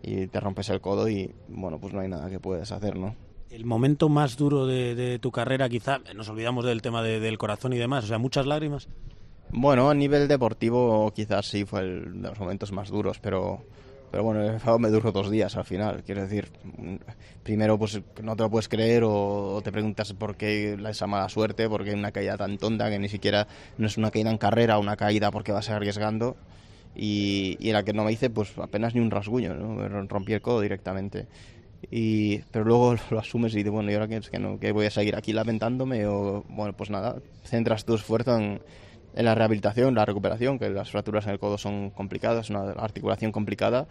[0.03, 2.97] y, y, te rompes el codo y bueno, pues no hay nada que puedes hacer,
[2.97, 3.15] ¿no?
[3.49, 7.37] El momento más duro de, de tu carrera, quizá, nos olvidamos del tema de, del
[7.37, 8.87] corazón y demás, o sea, muchas lágrimas.
[9.49, 13.65] Bueno, a nivel deportivo quizás sí fue el de los momentos más duros, pero
[14.11, 16.03] pero bueno, el enfado me duró dos días al final.
[16.05, 16.49] Quiero decir,
[17.43, 21.69] primero pues no te lo puedes creer o, te preguntas por qué esa mala suerte,
[21.69, 23.47] por qué una caída tan tonta que ni siquiera
[23.77, 26.35] no es una caída en carrera, una caída porque vas arriesgando.
[26.93, 29.69] Y, y en la que no me hice pues apenas ni un rasguño, ¿no?
[29.69, 31.27] me rompí el codo directamente.
[31.89, 34.71] Y, pero luego lo asumes y dices, bueno, ¿y ahora qué, es que no, que
[34.71, 36.05] voy a seguir aquí lamentándome?
[36.05, 38.61] O bueno, pues nada, centras tu esfuerzo en,
[39.15, 43.31] en la rehabilitación, la recuperación, que las fracturas en el codo son complicadas, una articulación
[43.31, 43.87] complicada,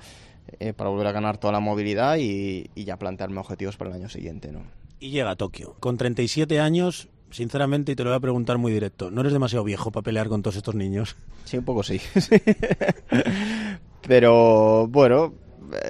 [0.59, 3.97] eh, para volver a ganar toda la movilidad y, y, ya plantearme objetivos para el
[3.97, 4.51] año siguiente.
[4.51, 4.63] ¿no?
[4.99, 5.77] Y llega a Tokio.
[5.81, 9.65] Con 37 años, sinceramente, y te lo voy a preguntar muy directo, ¿no eres demasiado
[9.65, 11.17] viejo para pelear con todos estos niños?
[11.45, 12.01] Sí, un poco sí.
[14.07, 15.35] Pero bueno,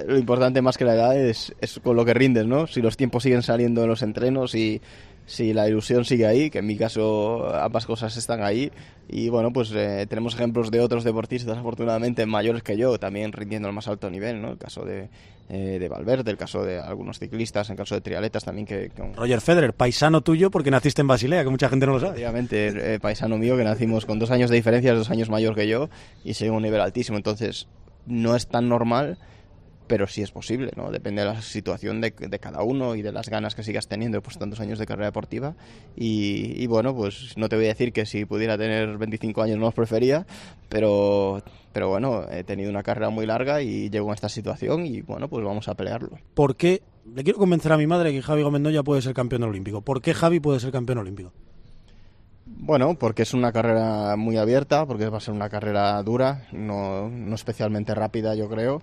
[0.07, 2.67] lo importante más que la edad es, es con lo que rindes, ¿no?
[2.67, 4.81] Si los tiempos siguen saliendo en los entrenos y
[5.25, 8.71] si la ilusión sigue ahí, que en mi caso ambas cosas están ahí.
[9.07, 13.67] Y bueno, pues eh, tenemos ejemplos de otros deportistas, afortunadamente mayores que yo, también rindiendo
[13.67, 14.51] al más alto nivel, ¿no?
[14.51, 15.09] El caso de,
[15.49, 18.65] eh, de Valverde, el caso de algunos ciclistas, el caso de trialetas también.
[18.65, 19.13] que con...
[19.13, 22.15] Roger Federer, paisano tuyo porque naciste en Basilea, que mucha gente no lo sabe.
[22.15, 25.67] Obviamente, eh, paisano mío que nacimos con dos años de diferencia, dos años mayor que
[25.67, 25.89] yo,
[26.23, 27.17] y sigue un nivel altísimo.
[27.17, 27.67] Entonces,
[28.05, 29.17] no es tan normal
[29.87, 30.89] pero sí es posible, ¿no?
[30.89, 34.21] Depende de la situación de, de, cada uno y de las ganas que sigas teniendo
[34.21, 35.55] pues tantos años de carrera deportiva
[35.95, 39.57] y, y, bueno, pues no te voy a decir que si pudiera tener 25 años
[39.57, 40.25] no los prefería,
[40.69, 45.01] pero, pero bueno, he tenido una carrera muy larga y llego a esta situación y
[45.01, 46.17] bueno, pues vamos a pelearlo.
[46.33, 46.81] ¿Por qué?
[47.13, 49.81] Le quiero convencer a mi madre que Javi Gómez Noya puede ser campeón olímpico.
[49.81, 51.33] ¿Por qué Javi puede ser campeón olímpico?
[52.45, 57.09] Bueno, porque es una carrera muy abierta, porque va a ser una carrera dura, no,
[57.09, 58.81] no especialmente rápida, yo creo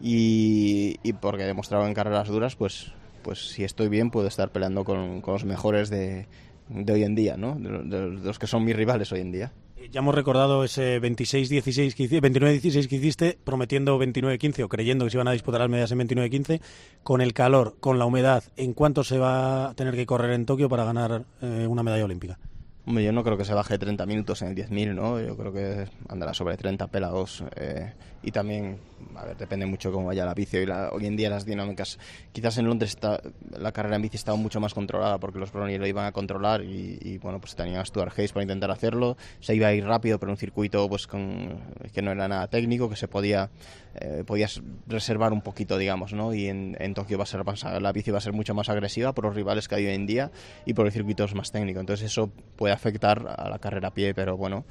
[0.00, 4.50] y, y porque he demostrado en carreras duras, pues, pues si estoy bien puedo estar
[4.50, 6.26] peleando con, con los mejores de,
[6.68, 7.54] de, hoy en día, ¿no?
[7.56, 9.52] De, de, de, los que son mis rivales hoy en día.
[9.90, 15.10] Ya hemos recordado ese 26-16 que hiciste, 29-16 que hiciste, prometiendo 29-15 o creyendo que
[15.10, 16.60] se iban a disputar las medidas en 29-15.
[17.02, 20.44] Con el calor, con la humedad, ¿en cuánto se va a tener que correr en
[20.44, 22.38] Tokio para ganar eh, una medalla olímpica?
[22.86, 25.20] Hombre, yo no creo que se baje de 30 minutos en el 10.000, ¿no?
[25.20, 27.44] Yo creo que andará sobre 30 pelados.
[27.56, 28.78] Eh, y también,
[29.14, 30.56] a ver, depende mucho cómo vaya la bici.
[30.56, 31.98] Hoy, la- hoy en día las dinámicas,
[32.32, 33.20] quizás en Londres está,
[33.58, 36.62] la carrera en bici estaba mucho más controlada porque los Brownie lo iban a controlar
[36.62, 39.16] y, y, bueno, pues tenían a Stuart Hayes para intentar hacerlo.
[39.40, 41.60] Se iba a ir rápido, pero un circuito pues con,
[41.92, 43.50] que no era nada técnico, que se podía,
[43.94, 46.34] eh, podías reservar un poquito, digamos, ¿no?
[46.34, 48.68] Y en, en Tokio va a ser más- la bici va a ser mucho más
[48.68, 50.30] agresiva por los rivales que hay hoy en día
[50.64, 51.80] y por el circuito es más técnico.
[51.80, 54.64] Entonces eso puede afectar a la carrera a pie, pero bueno,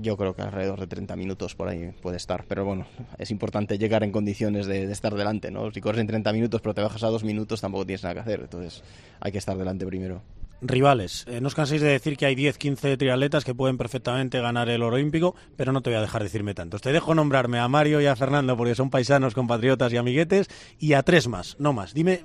[0.00, 2.44] yo creo que alrededor de 30 minutos por ahí puede estar.
[2.48, 2.86] Pero bueno,
[3.18, 5.70] es importante llegar en condiciones de, estar delante, ¿no?
[5.70, 8.20] Si corres en 30 minutos pero te bajas a dos minutos tampoco tienes nada que
[8.20, 8.40] hacer.
[8.40, 8.82] Entonces
[9.20, 10.22] hay que estar delante primero.
[10.62, 14.40] Rivales, eh, no os canséis de decir que hay 10, 15 triatletas que pueden perfectamente
[14.40, 16.80] ganar el oro olímpico, pero no te voy a dejar decirme tantos.
[16.80, 20.94] Te dejo nombrarme a Mario y a Fernando porque son paisanos, compatriotas y amiguetes, y
[20.94, 21.92] a tres más, no más.
[21.92, 22.24] Dime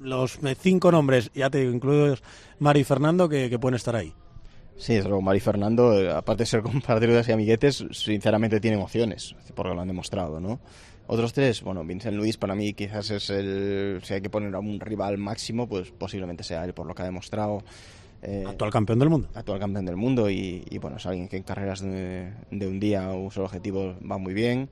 [0.00, 2.22] los eh, cinco nombres, ya te digo, incluidos
[2.58, 4.12] Mario y Fernando, que pueden estar ahí.
[4.78, 9.34] Sí, desde luego, Mari Fernando, eh, aparte de ser compatriotas y amiguetes, sinceramente tienen opciones,
[9.54, 10.60] porque lo han demostrado, ¿no?
[11.06, 14.58] Otros tres, bueno, Vincent Luis para mí quizás es el, si hay que poner a
[14.58, 17.62] un rival máximo, pues posiblemente sea él por lo que ha demostrado.
[18.20, 19.28] Eh, Actual campeón del mundo.
[19.34, 22.78] actual campeón del mundo y, y, bueno, es alguien que en carreras de, de un
[22.78, 24.68] día o un solo objetivo va muy bien.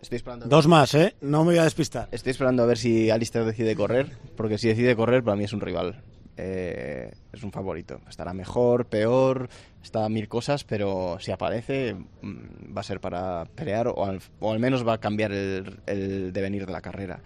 [0.00, 1.14] Estoy esperando, Dos más, ¿eh?
[1.20, 2.08] No me voy a despistar.
[2.12, 5.52] estoy esperando a ver si Alistair decide correr, porque si decide correr para mí es
[5.52, 6.02] un rival.
[6.42, 8.00] Eh, es un favorito.
[8.08, 9.50] Estará mejor, peor,
[9.82, 14.50] está mil cosas, pero si aparece mm, va a ser para pelear o al, o
[14.50, 17.20] al menos va a cambiar el, el devenir de la carrera.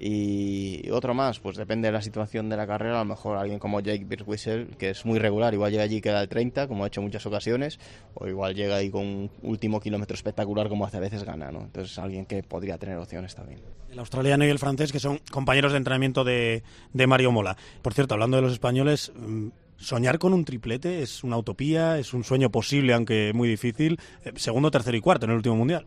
[0.00, 3.58] Y otro más, pues depende de la situación de la carrera, a lo mejor alguien
[3.58, 6.84] como Jake Birtwistle, que es muy regular, igual llega allí y queda el 30, como
[6.84, 7.80] ha hecho en muchas ocasiones,
[8.14, 11.62] o igual llega ahí con un último kilómetro espectacular, como hace a veces gana, ¿no?
[11.62, 13.60] Entonces alguien que podría tener opciones también.
[13.90, 17.56] El australiano y el francés, que son compañeros de entrenamiento de, de Mario Mola.
[17.82, 22.14] Por cierto, hablando de los españoles, mm, soñar con un triplete es una utopía, es
[22.14, 23.98] un sueño posible, aunque muy difícil.
[24.24, 25.86] Eh, segundo, tercero y cuarto en el último mundial.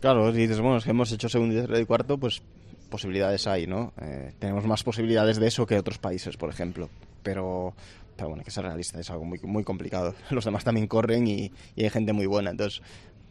[0.00, 2.42] Claro, dices, bueno, es que hemos hecho segundo, tercero y cuarto, pues
[2.88, 3.92] posibilidades hay, ¿no?
[4.00, 6.88] Eh, tenemos más posibilidades de eso que otros países, por ejemplo.
[7.22, 7.74] Pero,
[8.16, 10.14] pero bueno, hay que ser realista, es algo muy, muy complicado.
[10.30, 12.50] Los demás también corren y, hay gente muy buena.
[12.50, 12.82] Entonces,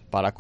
[0.10, 0.34] para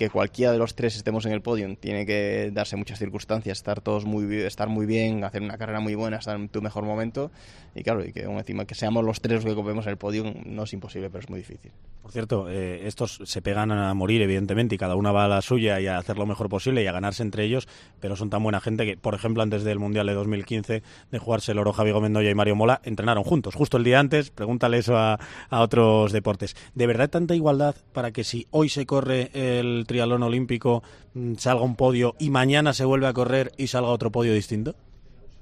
[0.00, 3.82] que cualquiera de los tres estemos en el podio, tiene que darse muchas circunstancias, estar
[3.82, 7.30] todos muy, estar muy bien, hacer una carrera muy buena, estar en tu mejor momento.
[7.74, 10.62] Y claro, y que encima que seamos los tres los que copemos el podio no
[10.62, 11.70] es imposible, pero es muy difícil.
[12.00, 15.42] Por cierto, eh, estos se pegan a morir, evidentemente, y cada una va a la
[15.42, 17.68] suya y a hacer lo mejor posible y a ganarse entre ellos,
[18.00, 21.52] pero son tan buena gente que, por ejemplo, antes del Mundial de 2015, de jugarse
[21.52, 24.78] el oro Javi Gómez Noya y Mario Mola, entrenaron juntos, justo el día antes, pregúntale
[24.78, 26.56] eso a, a otros deportes.
[26.74, 31.64] ¿De verdad tanta igualdad para que si hoy se corre el triatlón olímpico, mm, salga
[31.64, 34.76] un podio y mañana se vuelve a correr y salga otro podio distinto?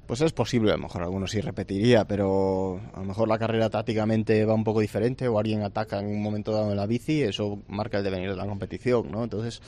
[0.06, 3.68] Pues es posible, a lo mejor algunos sí repetiría, pero a lo mejor la carrera
[3.68, 7.22] tácticamente va un poco diferente o alguien ataca en un momento dado en la bici,
[7.22, 9.22] eso marca el devenir de la competición, ¿no?
[9.22, 9.60] Entonces,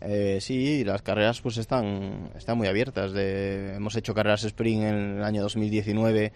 [0.00, 3.12] eh, sí, las carreras pues están, están muy abiertas.
[3.12, 6.32] De, hemos hecho carreras sprint en el año 2019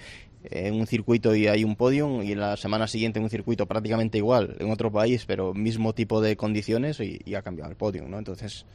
[0.50, 4.18] en un circuito y hay un podium y la semana siguiente en un circuito prácticamente
[4.18, 8.10] igual en otro país, pero mismo tipo de condiciones y, y ha cambiado el podium,
[8.10, 8.18] ¿no?
[8.18, 8.66] Entonces,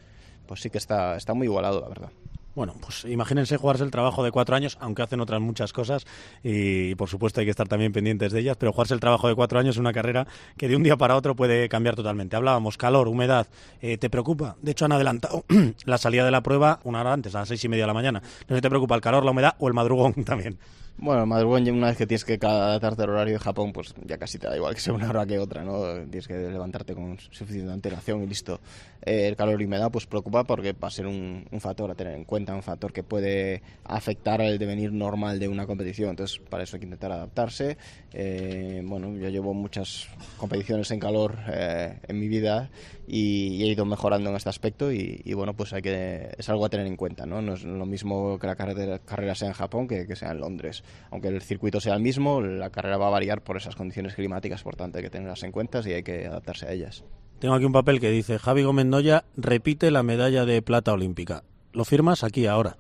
[0.47, 2.09] pues sí que está, está muy igualado, la verdad.
[2.55, 6.05] Bueno, pues imagínense jugarse el trabajo de cuatro años, aunque hacen otras muchas cosas
[6.43, 9.35] y, por supuesto hay que estar también pendientes de ellas, pero jugarse el trabajo de
[9.35, 12.35] cuatro años es una carrera que de un día para otro puede cambiar totalmente.
[12.35, 13.47] Hablábamos, calor, humedad,
[13.81, 14.57] eh, ¿te preocupa?
[14.61, 15.45] De hecho han adelantado
[15.85, 17.93] la salida de la prueba una hora antes, a las seis y media de la
[17.93, 18.21] mañana.
[18.47, 20.57] No te preocupa el calor, la humedad o el madrugón también.
[21.01, 24.37] Bueno, madrugón una vez que tienes que adaptarte al horario de Japón, pues ya casi
[24.37, 25.93] te da igual que sea una hora que otra, ¿no?
[26.09, 28.59] Tienes que levantarte con suficiente antelación y listo.
[29.01, 31.95] Eh, el calor y humedad pues preocupa porque va a ser un, un, factor a
[31.95, 36.09] tener en cuenta, un factor que puede afectar al devenir normal de una competición.
[36.09, 37.77] Entonces, para eso hay que intentar adaptarse.
[38.11, 42.69] Eh, bueno, yo llevo muchas competiciones en calor eh, en mi vida
[43.09, 46.65] y, he ido mejorando en este aspecto y, y, bueno, pues hay que es algo
[46.65, 47.41] a tener en cuenta, ¿no?
[47.41, 50.39] No es lo mismo que la carrera, carrera sea en Japón que, que sea en
[50.39, 54.15] Londres aunque el circuito sea el mismo, la carrera va a variar por esas condiciones
[54.15, 57.03] climáticas, por tanto hay que tenerlas en cuenta y hay que adaptarse a ellas.
[57.39, 61.43] Tengo aquí un papel que dice Javi Gómez Noya repite la medalla de plata olímpica.
[61.71, 62.77] ¿Lo firmas aquí ahora?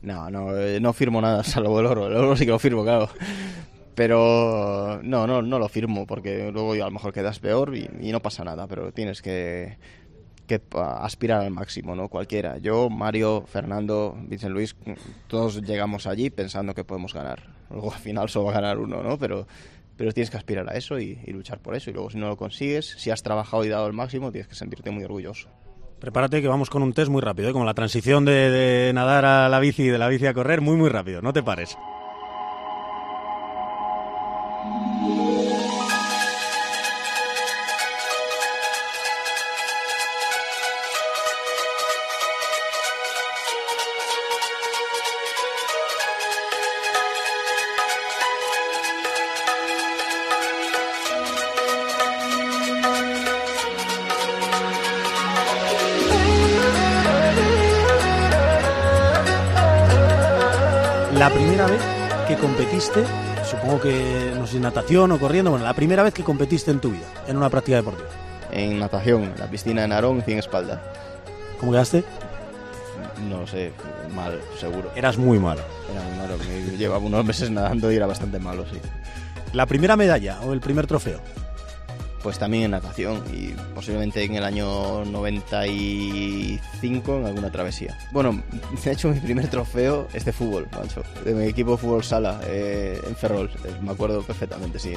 [0.00, 2.06] No, no, eh, no firmo nada, salvo el oro.
[2.06, 3.08] El oro sí que lo firmo, claro.
[3.94, 8.20] Pero no, no, no lo firmo, porque luego a lo mejor quedas peor y, no
[8.20, 9.78] pasa nada, pero tienes que,
[10.72, 12.08] aspirar al máximo, ¿no?
[12.08, 12.58] Cualquiera.
[12.58, 14.74] Yo, Mario, Fernando, Vincent Luis,
[15.28, 17.44] todos llegamos allí pensando que podemos ganar.
[17.70, 19.16] Luego al final solo va a ganar uno, ¿no?
[19.16, 19.46] Pero,
[19.96, 21.90] pero tienes que aspirar a eso y, luchar por eso.
[21.90, 24.56] Y luego si no lo consigues, si has trabajado y dado el máximo, tienes que
[24.56, 25.48] sentirte muy orgulloso.
[26.00, 27.52] Prepárate que vamos con un test muy rápido, ¿eh?
[27.52, 30.76] como la transición de nadar a la bici y de la bici a correr, muy
[30.76, 31.78] muy rápido, no te pares.
[61.24, 61.80] La primera vez
[62.28, 63.02] que competiste,
[63.48, 66.90] supongo que no sé, natación o corriendo, bueno, la primera vez que competiste en tu
[66.90, 68.10] vida, en una práctica deportiva.
[68.52, 70.82] En natación, en la piscina de Narón, 100 espalda.
[71.58, 72.04] ¿Cómo quedaste?
[73.30, 73.72] No lo sé,
[74.14, 74.90] mal, seguro.
[74.94, 75.62] Eras muy malo.
[75.90, 78.78] Era muy malo, me llevaba unos meses nadando y era bastante malo, sí.
[79.54, 81.20] La primera medalla o el primer trofeo.
[82.24, 87.98] Pues también en natación y posiblemente en el año 95 en alguna travesía.
[88.12, 88.42] Bueno,
[88.84, 92.98] de hecho mi primer trofeo es de fútbol, macho, de mi equipo fútbol sala eh,
[93.06, 94.94] en Ferrol, Eh, me acuerdo perfectamente, sí,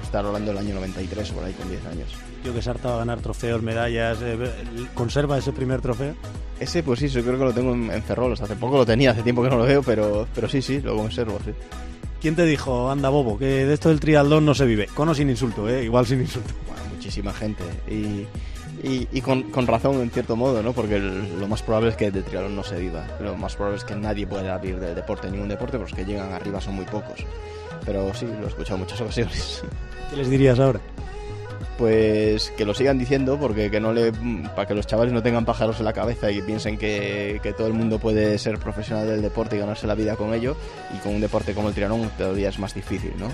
[0.00, 2.08] estar hablando del año 93 por ahí con 10 años.
[2.44, 4.18] Yo que Sarta va a ganar trofeos, medallas.
[4.22, 4.38] eh,
[4.94, 6.14] ¿Conserva ese primer trofeo?
[6.60, 8.86] Ese pues sí, yo creo que lo tengo en, en Ferrol, hasta hace poco lo
[8.86, 11.50] tenía, hace tiempo que no lo veo, pero, pero sí, sí, lo conservo, sí.
[12.20, 14.86] ¿Quién te dijo, anda bobo, que de esto del triatlón no se vive?
[14.88, 15.84] Con o sin insulto, ¿eh?
[15.84, 16.52] Igual sin insulto.
[16.66, 18.26] Bueno, muchísima gente y,
[18.86, 20.72] y, y con, con razón en cierto modo, ¿no?
[20.72, 23.06] Porque el- lo más probable es que de triatlón no se viva.
[23.20, 26.12] Lo más probable es que nadie pueda vivir del deporte, ningún deporte, porque los que
[26.12, 27.24] llegan arriba son muy pocos.
[27.86, 29.62] Pero sí, lo he escuchado en muchas ocasiones.
[30.10, 30.80] ¿Qué les dirías ahora?
[31.78, 34.12] Pues que lo sigan diciendo, porque que no le,
[34.56, 37.68] para que los chavales no tengan pájaros en la cabeza y piensen que, que todo
[37.68, 40.56] el mundo puede ser profesional del deporte y ganarse la vida con ello.
[40.92, 43.28] Y con un deporte como el triatlón todavía es más difícil, ¿no?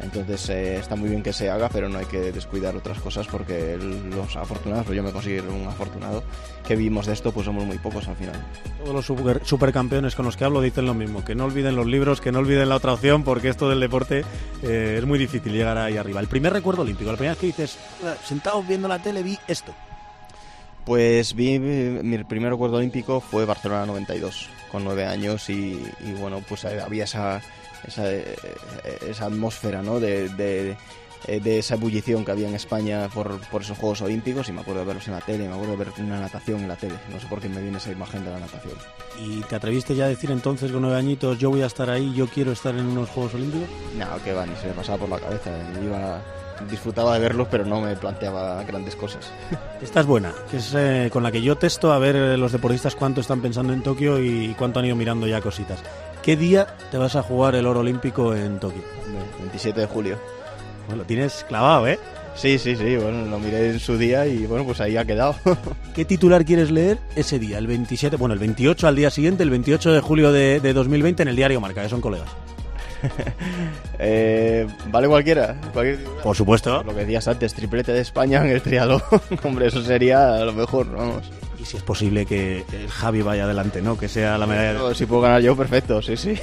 [0.00, 3.26] Entonces eh, está muy bien que se haga, pero no hay que descuidar otras cosas
[3.26, 6.22] porque los afortunados, pues yo me considero un afortunado,
[6.64, 8.36] que vivimos de esto, pues somos muy pocos al final.
[8.80, 11.86] Todos los super- supercampeones con los que hablo dicen lo mismo, que no olviden los
[11.86, 14.22] libros, que no olviden la otra opción, porque esto del deporte
[14.62, 16.20] eh, es muy difícil llegar ahí arriba.
[16.20, 19.38] El primer recuerdo olímpico, la primera vez que dices, "Ah, sentado viendo la tele, vi
[19.48, 19.72] esto.
[20.84, 26.42] Pues vi, mi primer recuerdo olímpico fue Barcelona 92, con nueve años y, y bueno,
[26.48, 27.42] pues había esa,
[27.86, 28.34] esa, eh,
[29.06, 30.00] esa atmósfera, ¿no?
[30.00, 30.76] De, de,
[31.26, 34.60] eh, de esa ebullición que había en España por, por esos Juegos Olímpicos y me
[34.60, 36.94] acuerdo de verlos en la tele, me acuerdo de ver una natación en la tele,
[37.12, 38.74] no sé por qué me viene esa imagen de la natación.
[39.20, 42.14] ¿Y te atreviste ya a decir entonces con nueve añitos, yo voy a estar ahí,
[42.14, 43.68] yo quiero estar en unos Juegos Olímpicos?
[43.98, 45.50] No, que va, ni se me pasaba por la cabeza,
[45.84, 46.22] iba,
[46.70, 49.30] disfrutaba de verlos pero no me planteaba grandes cosas.
[49.82, 52.52] Esta es buena, que es eh, con la que yo testo a ver eh, los
[52.52, 55.80] deportistas cuánto están pensando en Tokio y cuánto han ido mirando ya cositas.
[56.22, 58.82] ¿Qué día te vas a jugar el oro olímpico en Tokio?
[59.38, 60.18] 27 de julio.
[60.86, 61.98] Bueno, lo tienes clavado, ¿eh?
[62.34, 65.34] Sí, sí, sí, bueno, lo miré en su día y bueno, pues ahí ha quedado.
[65.94, 67.58] ¿Qué titular quieres leer ese día?
[67.58, 71.22] El 27, bueno, el 28 al día siguiente, el 28 de julio de, de 2020
[71.22, 72.30] en el diario Marca, que son colegas.
[74.00, 75.56] Eh, ¿Vale cualquiera?
[75.72, 75.98] Cualquier.
[76.22, 76.82] Por supuesto.
[76.84, 79.02] Lo que decías antes, triplete de España en el triatlón.
[79.42, 81.28] Hombre, eso sería a lo mejor, vamos.
[81.60, 83.98] Y si es posible que el Javi vaya adelante, ¿no?
[83.98, 84.68] Que sea la medalla.
[84.74, 86.34] de- Pero Si puedo ganar yo, perfecto, sí, sí.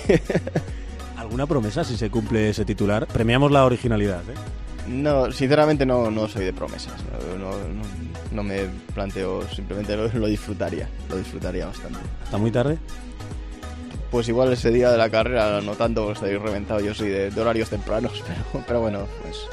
[1.17, 3.07] ¿Alguna promesa si se cumple ese titular?
[3.07, 4.33] Premiamos la originalidad, ¿eh?
[4.89, 6.93] No, sinceramente no, no soy de promesas.
[7.37, 10.89] No, no, no- no me planteo, simplemente lo, lo disfrutaría.
[11.09, 11.99] Lo disfrutaría bastante.
[12.25, 12.77] ¿Está muy tarde?
[14.15, 16.79] Pues igual ese día de la carrera, no tanto, porque estoy reventado.
[16.79, 18.23] Yo soy de, de horarios tempranos,
[18.53, 19.45] pero, pero bueno, pues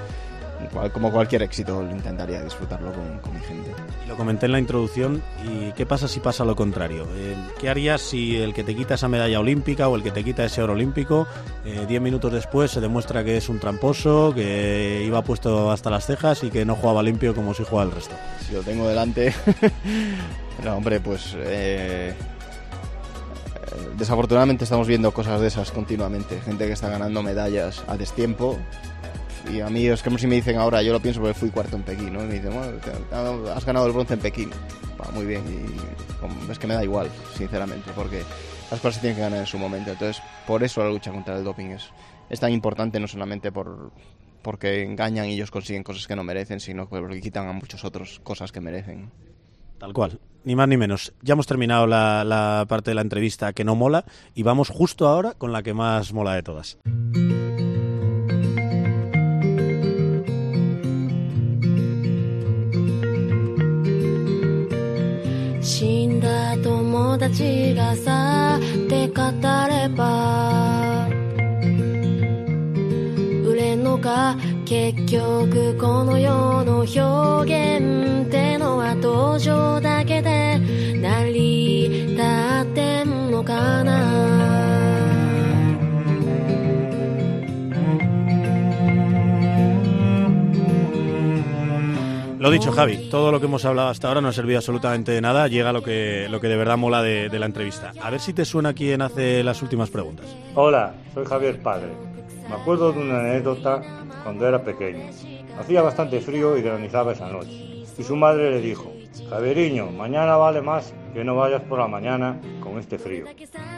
[0.93, 3.73] como cualquier éxito, intentaría disfrutarlo con, con mi gente.
[4.05, 5.21] Y lo comenté en la introducción.
[5.45, 7.09] ¿Y qué pasa si pasa lo contrario?
[7.17, 10.23] Eh, ¿Qué harías si el que te quita esa medalla olímpica o el que te
[10.23, 11.27] quita ese oro olímpico,
[11.65, 16.07] eh, diez minutos después se demuestra que es un tramposo, que iba puesto hasta las
[16.07, 18.15] cejas y que no jugaba limpio como si jugaba el resto?
[18.47, 19.35] Si lo tengo delante.
[20.65, 21.35] no, hombre, pues.
[21.37, 22.15] eh,
[23.97, 26.41] desafortunadamente estamos viendo cosas de esas continuamente.
[26.41, 28.59] Gente que está ganando medallas a destiempo.
[29.53, 31.77] Y a mí es como si me dicen ahora, yo lo pienso porque fui cuarto
[31.77, 32.23] en Pekín, ¿no?
[32.23, 32.53] Y me dicen,
[33.55, 34.51] has ganado el bronce en Pekín.
[35.15, 38.23] Muy bien, y es que me da igual, sinceramente, porque
[38.71, 39.91] las cosas se tienen que ganar en su momento.
[39.91, 41.91] Entonces, por eso la lucha contra el doping es,
[42.31, 43.91] es tan importante, no solamente por
[44.43, 48.21] porque engañan y ellos consiguen cosas que no merecen, sino porque quitan a muchos otros
[48.23, 49.11] cosas que merecen.
[49.82, 51.14] Tal cual, ni más ni menos.
[51.22, 55.08] Ya hemos terminado la, la parte de la entrevista que no mola y vamos justo
[55.08, 56.78] ahora con la que más mola de todas.
[65.68, 69.22] 死んだ友達がさって語
[69.68, 70.91] れば
[74.02, 74.36] 売れんのか
[74.66, 80.60] 結局この世の表現ってのは登場だけで
[81.00, 84.08] 成り立ってんのかな
[92.40, 95.20] Lo dicho, Javi, todo lo que hemos hablado hasta ahora no ha servido absolutamente de
[95.20, 95.48] nada.
[95.48, 97.92] Llega lo que, lo que de verdad mola de, de la entrevista.
[98.00, 100.28] A ver si te suena quien hace las últimas preguntas.
[100.54, 101.90] Hola, soy Javier Padre.
[102.53, 103.83] Me acuerdo de una anécdota
[104.23, 105.07] cuando era pequeño.
[105.59, 107.85] Hacía bastante frío y granizaba esa noche.
[107.99, 108.93] Y su madre le dijo,
[109.31, 113.25] Javeriño, mañana vale más que no vayas por la mañana con este frío.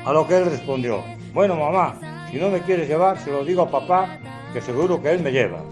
[0.05, 1.03] A lo que él respondió,
[1.33, 4.19] bueno mamá, si no me quieres llevar, se lo digo a papá,
[4.53, 5.63] que seguro que él me lleva.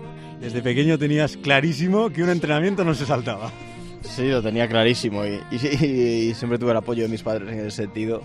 [0.41, 3.51] Desde pequeño tenías clarísimo que un entrenamiento no se saltaba.
[4.01, 5.87] Sí, lo tenía clarísimo y, y-
[6.31, 8.23] y siempre tuve el apoyo de mis padres en ese sentido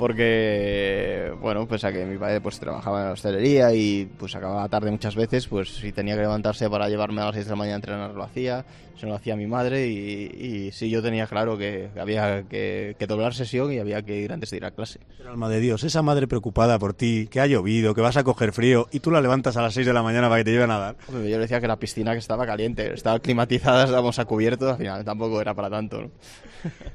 [0.00, 4.66] porque, bueno, pues a que mi padre pues trabajaba en la hostelería y pues acababa
[4.66, 7.56] tarde muchas veces, pues si tenía que levantarse para llevarme a las 6 de la
[7.56, 8.64] mañana a entrenar lo hacía,
[8.96, 13.06] se lo hacía mi madre y, y sí, yo tenía claro que había que, que
[13.06, 15.00] doblar sesión y había que ir antes de ir a clase.
[15.18, 18.24] Pero alma de Dios, esa madre preocupada por ti, que ha llovido, que vas a
[18.24, 20.52] coger frío y tú la levantas a las 6 de la mañana para que te
[20.52, 20.96] lleve a nadar.
[21.10, 24.78] Yo le decía que la piscina que estaba caliente, estaba climatizada, estábamos a cubierto, al
[24.78, 26.00] final tampoco era para tanto.
[26.00, 26.10] ¿no?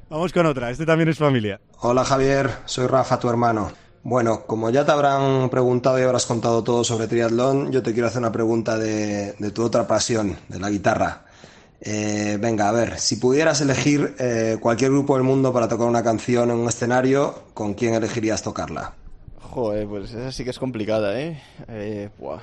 [0.09, 1.59] Vamos con otra, este también es familia.
[1.81, 3.71] Hola Javier, soy Rafa, tu hermano.
[4.01, 8.07] Bueno, como ya te habrán preguntado y habrás contado todo sobre triatlón, yo te quiero
[8.07, 11.25] hacer una pregunta de, de tu otra pasión, de la guitarra.
[11.81, 16.03] Eh, venga, a ver, si pudieras elegir eh, cualquier grupo del mundo para tocar una
[16.03, 18.93] canción en un escenario, ¿con quién elegirías tocarla?
[19.39, 21.41] Joder, pues esa sí que es complicada, ¿eh?
[21.67, 22.39] eh buah.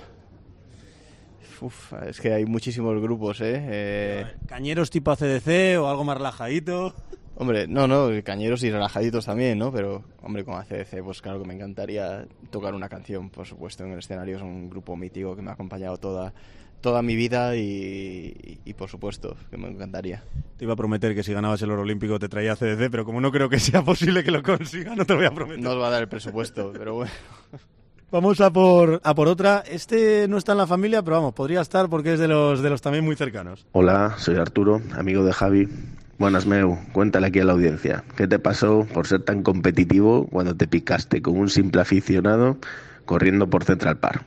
[1.61, 3.55] Uf, es que hay muchísimos grupos, ¿eh?
[3.57, 6.95] eh Cañeros tipo ACDC o algo más relajadito.
[7.37, 9.72] Hombre, no, no, cañeros y relajaditos también, ¿no?
[9.72, 13.93] Pero, hombre, con ACDC, pues claro que me encantaría tocar una canción, por supuesto, en
[13.93, 14.37] el escenario.
[14.37, 16.35] Es un grupo mítico que me ha acompañado toda,
[16.83, 20.22] toda mi vida y, y, por supuesto, que me encantaría.
[20.59, 23.20] Te iba a prometer que si ganabas el oro olímpico te traía CDC, pero como
[23.20, 25.62] no creo que sea posible que lo consiga, no te lo voy a prometer.
[25.62, 27.12] No os va a dar el presupuesto, pero bueno.
[28.12, 29.64] Vamos a por, a por otra.
[29.66, 32.68] Este no está en la familia, pero vamos, podría estar porque es de los, de
[32.68, 33.66] los también muy cercanos.
[33.72, 35.66] Hola, soy Arturo, amigo de Javi.
[36.18, 36.78] Buenas, Meu.
[36.92, 38.04] Cuéntale aquí a la audiencia.
[38.16, 42.58] ¿Qué te pasó por ser tan competitivo cuando te picaste con un simple aficionado
[43.04, 44.24] corriendo por Central Park?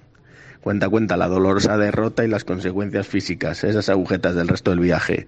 [0.62, 5.28] Cuenta, cuenta la dolorosa derrota y las consecuencias físicas, esas agujetas del resto del viaje.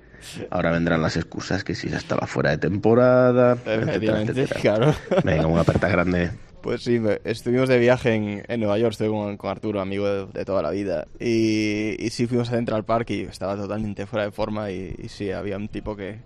[0.49, 4.59] Ahora vendrán las excusas que si ya estaba fuera de temporada, etcétera, etcétera.
[4.59, 4.95] Claro.
[5.23, 6.31] Venga, una aperta grande.
[6.61, 10.25] Pues sí, estuvimos de viaje en, en Nueva York, estuve con, con Arturo, amigo de,
[10.25, 11.07] de, toda la vida.
[11.19, 15.07] Y, y, sí fuimos a Central Park y estaba totalmente fuera de forma y, y
[15.07, 16.19] sí, había un tipo que,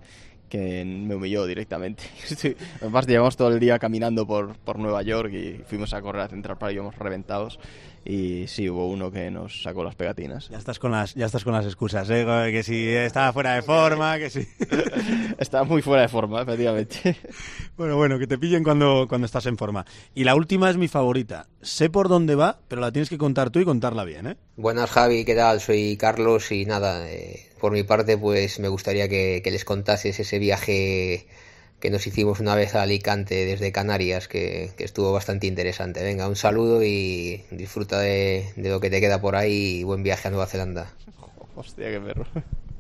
[0.51, 2.03] que me humilló directamente.
[2.81, 6.27] Además, llevamos todo el día caminando por, por Nueva York y fuimos a correr a
[6.27, 7.57] Central Park y íbamos reventados.
[8.03, 10.49] Y sí, hubo uno que nos sacó las pegatinas.
[10.49, 12.25] Ya estás con las, ya estás con las excusas, ¿eh?
[12.51, 14.47] Que si estaba fuera de forma, que si...
[15.37, 17.17] estaba muy fuera de forma, efectivamente.
[17.77, 19.85] Bueno, bueno, que te pillen cuando, cuando estás en forma.
[20.13, 21.47] Y la última es mi favorita.
[21.63, 24.37] Sé por dónde va, pero la tienes que contar tú y contarla bien, ¿eh?
[24.55, 25.59] Buenas, Javi, ¿qué tal?
[25.61, 30.19] Soy Carlos y nada, eh, por mi parte, pues me gustaría que, que les contases
[30.19, 31.27] ese viaje
[31.81, 36.03] que nos hicimos una vez a Alicante desde Canarias, que, que, estuvo bastante interesante.
[36.03, 40.03] Venga, un saludo y disfruta de, de, lo que te queda por ahí y buen
[40.03, 40.93] viaje a Nueva Zelanda.
[41.55, 42.25] Hostia, qué perro.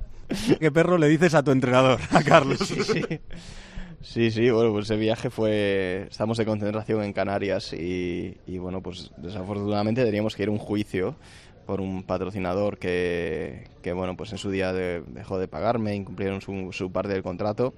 [0.59, 2.59] ¿Qué perro le dices a tu entrenador, a Carlos?
[2.59, 3.01] Sí, sí.
[4.03, 6.07] Sí, sí, bueno, pues ese viaje fue...
[6.09, 10.57] Estamos de concentración en Canarias y, y bueno, pues desafortunadamente teníamos que ir a un
[10.57, 11.15] juicio
[11.65, 16.41] por un patrocinador que, que bueno, pues en su día de, dejó de pagarme, incumplieron
[16.41, 17.73] su, su parte del contrato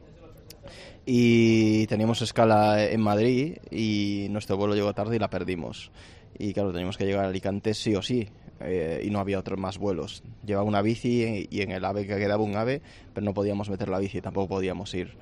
[1.05, 5.91] y teníamos escala en Madrid y nuestro vuelo llegó tarde y la perdimos.
[6.38, 8.28] Y claro, teníamos que llegar a Alicante sí o sí
[8.59, 10.24] eh, y no había otros más vuelos.
[10.45, 12.82] Llevaba una bici y en el AVE que quedaba un AVE,
[13.14, 15.16] pero no podíamos meter la bici, tampoco podíamos ir.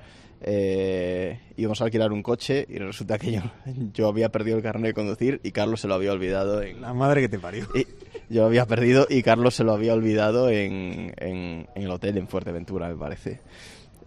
[0.44, 3.42] Eh, íbamos a alquilar un coche y resulta que yo,
[3.94, 6.62] yo había perdido el carnet de conducir y Carlos se lo había olvidado.
[6.62, 7.66] En, la madre que te parió.
[7.74, 7.86] Y
[8.28, 12.18] yo lo había perdido y Carlos se lo había olvidado en, en, en el hotel
[12.18, 13.40] en Fuerteventura, me parece.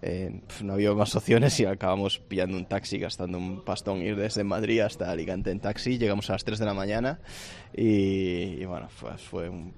[0.08, 4.44] Eh, no había más opciones y acabamos pillando un taxi, gastando un pastón, ir desde
[4.44, 5.98] Madrid hasta Alicante en taxi.
[5.98, 7.20] Llegamos a las 3 de la mañana
[7.74, 9.74] y, y bueno, fue, fue un...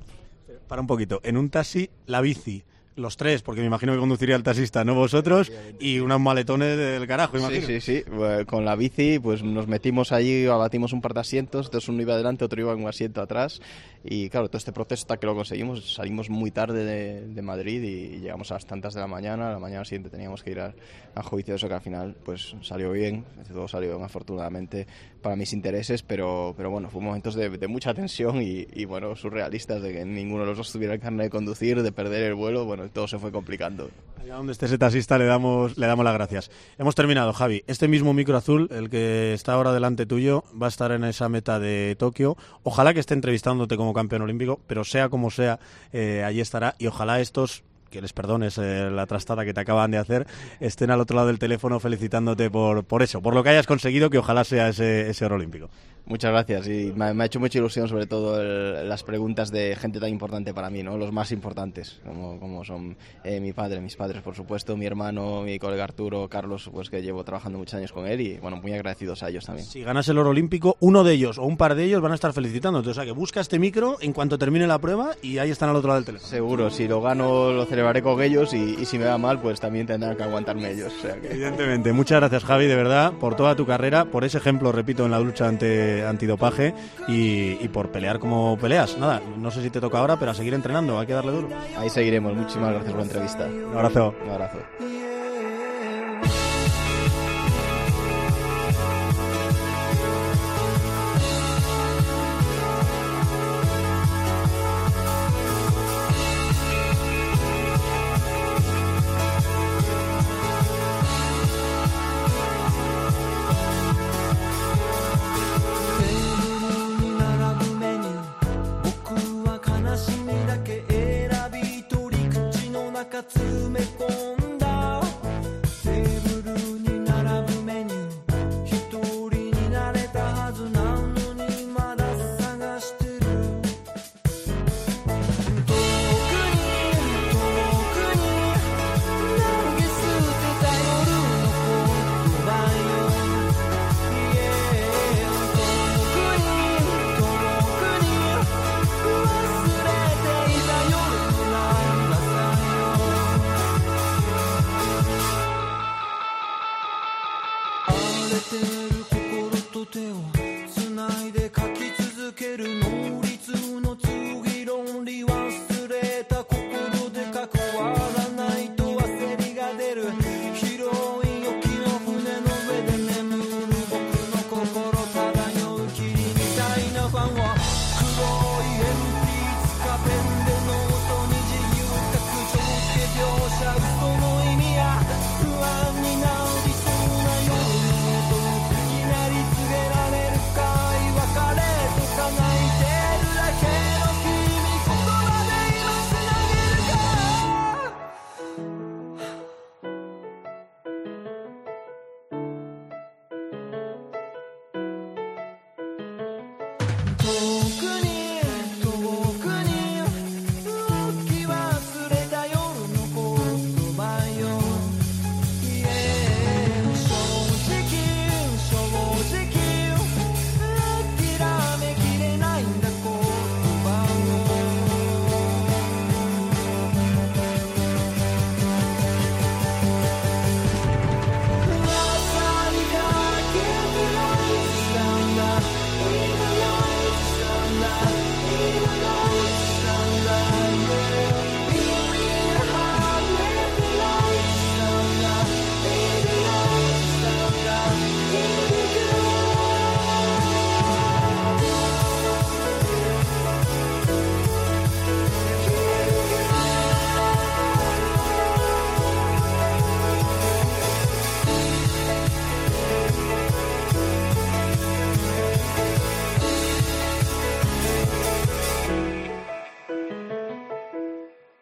[0.67, 2.65] Para un poquito, en un taxi, la bici.
[2.97, 7.05] Los tres, porque me imagino que conduciría el taxista, no vosotros, y unos maletones del
[7.05, 7.67] carajo, imagino.
[7.67, 8.45] Sí, sí, sí.
[8.47, 12.15] Con la bici, pues nos metimos allí, abatimos un par de asientos, entonces uno iba
[12.15, 13.61] adelante, otro iba en un asiento atrás,
[14.03, 17.83] y claro, todo este proceso hasta que lo conseguimos, salimos muy tarde de, de Madrid
[17.83, 20.59] y llegamos a las tantas de la mañana, a la mañana siguiente teníamos que ir
[20.59, 20.73] a,
[21.13, 24.87] a juicio, eso que al final pues salió bien, todo salió bien afortunadamente
[25.21, 29.81] para mis intereses, pero, pero bueno, fue momentos de, de mucha tensión y, bueno, surrealistas,
[29.81, 32.65] de que ninguno de los dos tuviera el carnet de conducir, de perder el vuelo,
[32.65, 33.89] bueno, todo se fue complicando.
[34.19, 36.51] Allá donde esté ese taxista le damos, le damos las gracias.
[36.77, 37.63] Hemos terminado, Javi.
[37.67, 41.29] Este mismo micro azul, el que está ahora delante tuyo, va a estar en esa
[41.29, 42.37] meta de Tokio.
[42.63, 45.59] Ojalá que esté entrevistándote como campeón olímpico, pero sea como sea,
[45.93, 46.75] eh, allí estará.
[46.77, 50.27] Y ojalá estos que les perdones eh, la trastada que te acaban de hacer,
[50.59, 54.09] estén al otro lado del teléfono felicitándote por, por eso, por lo que hayas conseguido,
[54.09, 55.69] que ojalá sea ese, ese oro olímpico.
[56.07, 59.75] Muchas gracias y me, me ha hecho mucha ilusión sobre todo el- las preguntas de
[59.75, 60.97] gente tan importante para mí, ¿no?
[60.97, 62.95] Los más importantes, como, como son
[63.25, 67.01] eh, mi padre, mis padres por supuesto, mi hermano, mi colega Arturo, Carlos, pues que
[67.01, 69.67] llevo trabajando muchos años con él y bueno, muy agradecidos a ellos también.
[69.67, 72.15] Si ganas el oro olímpico, uno de ellos o un par de ellos van a
[72.15, 72.89] estar felicitándote.
[72.89, 75.75] O sea que busca este micro en cuanto termine la prueba y ahí están al
[75.75, 76.29] otro lado del teléfono.
[76.29, 79.59] Seguro, si lo gano lo celebraré con ellos y, y si me va mal pues
[79.59, 80.93] también tendrán que aguantarme ellos.
[80.97, 81.27] O sea que...
[81.31, 81.91] Evidentemente.
[81.91, 85.19] Muchas gracias, Javi, de verdad, por toda tu carrera, por ese ejemplo, repito, en la
[85.19, 86.73] lucha ante antidopaje
[87.07, 88.97] y, y por pelear como peleas.
[88.97, 91.49] Nada, no sé si te toca ahora, pero a seguir entrenando, hay que darle duro.
[91.77, 92.33] Ahí seguiremos.
[92.35, 93.45] Muchísimas gracias por la entrevista.
[93.45, 94.15] Un abrazo.
[94.23, 94.57] Un abrazo.